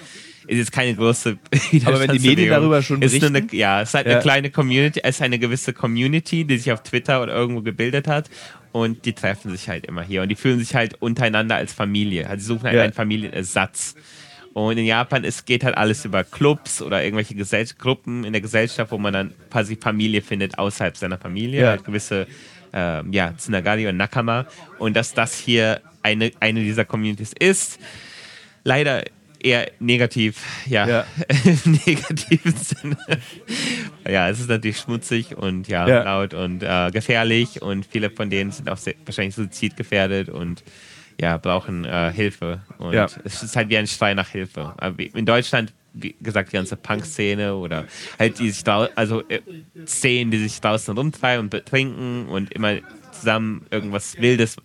[0.48, 1.38] Ist jetzt keine große
[1.86, 3.56] Aber wenn die Medien darüber schon nur eine, berichten?
[3.56, 4.14] Ja, es ist halt Ja.
[4.14, 8.08] eine kleine Community, es ist eine gewisse Community, die sich auf Twitter oder irgendwo gebildet
[8.08, 8.30] hat.
[8.72, 10.22] Und die treffen sich halt immer hier.
[10.22, 12.30] Und die fühlen sich halt untereinander als Familie.
[12.30, 12.84] Also sie suchen halt Ja.
[12.84, 13.96] einen Familienersatz.
[14.54, 18.42] Und in Japan, es geht halt alles über Clubs oder irgendwelche Gesell Gruppen in der
[18.42, 21.62] Gesellschaft, wo man dann quasi Familie findet außerhalb seiner Familie.
[21.62, 21.70] Ja.
[21.70, 22.28] Halt gewisse
[22.74, 24.46] ähm, ja, Tsunagari und Nakama.
[24.80, 27.80] Und dass das hier eine, eine dieser Communities ist,
[28.64, 29.04] leider
[29.44, 31.06] eher negativ, ja, Ja.
[31.46, 32.98] im negativen Sinne.
[34.08, 36.04] ja, es ist natürlich schmutzig und ja, Ja.
[36.04, 40.64] laut und äh, gefährlich und viele von denen sind auch sehr, wahrscheinlich suizidgefährdet und
[41.20, 42.62] ja, brauchen äh, Hilfe.
[42.78, 43.08] Und Ja.
[43.24, 44.74] es ist halt wie ein Schrei nach Hilfe.
[44.78, 47.86] Aber wie- in Deutschland, wie gesagt, die ganze Punk-Szene oder
[48.20, 49.40] halt die sich drau- also äh,
[49.88, 52.74] Szenen, die sich draußen rumtreiben und betrinken und immer
[53.14, 54.58] zusammen irgendwas Wildes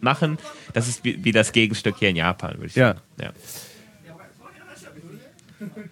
[0.00, 0.38] machen.
[0.72, 2.94] Das ist wie, wie das Gegenstück hier in Japan, würde ich Ja.
[2.94, 3.00] sagen.
[3.20, 3.30] Ja.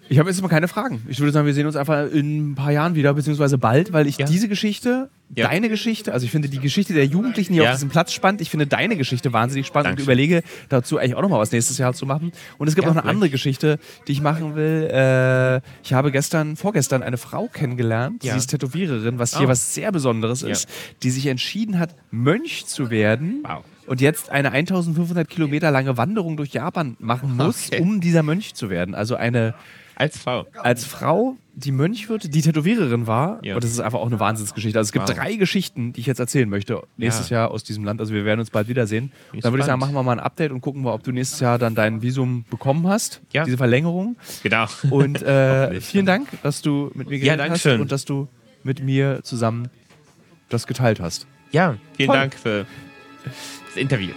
[0.09, 1.01] Ich habe jetzt mal keine Fragen.
[1.07, 4.07] Ich würde sagen, wir sehen uns einfach in ein paar Jahren wieder, beziehungsweise bald, weil
[4.07, 4.25] ich Ja.
[4.25, 5.47] diese Geschichte, Ja.
[5.49, 7.69] deine Geschichte, also ich finde die Geschichte der Jugendlichen hier Ja.
[7.71, 8.39] auf diesem Platz spannend.
[8.41, 10.05] Ich finde deine Geschichte wahnsinnig spannend und Dankeschön.
[10.05, 12.31] überlege dazu eigentlich auch nochmal was nächstes Jahr zu machen.
[12.57, 13.13] Und es gibt noch eine vielleicht.
[13.15, 14.89] andere Geschichte, die ich machen will.
[14.91, 19.49] Äh, ich habe gestern, vorgestern eine Frau kennengelernt, sie ist Tätowiererin, was hier Oh.
[19.49, 20.69] was sehr Besonderes ist,
[21.03, 23.43] die sich entschieden hat, Mönch zu werden.
[23.43, 23.63] Wow.
[23.87, 27.81] Und jetzt eine 1500 Kilometer lange Wanderung durch Japan machen muss, Okay.
[27.81, 28.93] um dieser Mönch zu werden.
[28.93, 29.55] Also eine
[29.95, 30.45] Als Frau.
[30.61, 33.39] als Frau, die Mönch wird, die Tätowiererin war.
[33.43, 33.55] Ja.
[33.55, 34.77] Und das ist einfach auch eine Wahnsinnsgeschichte.
[34.77, 35.15] Also es gibt Wow.
[35.15, 37.99] drei Geschichten, die ich jetzt erzählen möchte nächstes Jahr aus diesem Land.
[37.99, 39.11] Also wir werden uns bald wiedersehen.
[39.31, 41.11] Bin Dann würde ich sagen, machen wir mal ein Update und gucken wir, ob du
[41.11, 43.21] nächstes Jahr dann dein Visum bekommen hast.
[43.33, 43.43] Ja.
[43.45, 44.17] Diese Verlängerung.
[44.43, 44.65] Genau.
[44.91, 47.81] Und äh, vielen Dank, dass du mit mir Ja, geredet hast Dankeschön.
[47.81, 48.27] und dass du
[48.63, 49.69] mit mir zusammen
[50.49, 51.25] das geteilt hast.
[51.51, 52.17] Ja, vielen Toll.
[52.17, 52.65] Dank für
[53.27, 54.13] das Interview.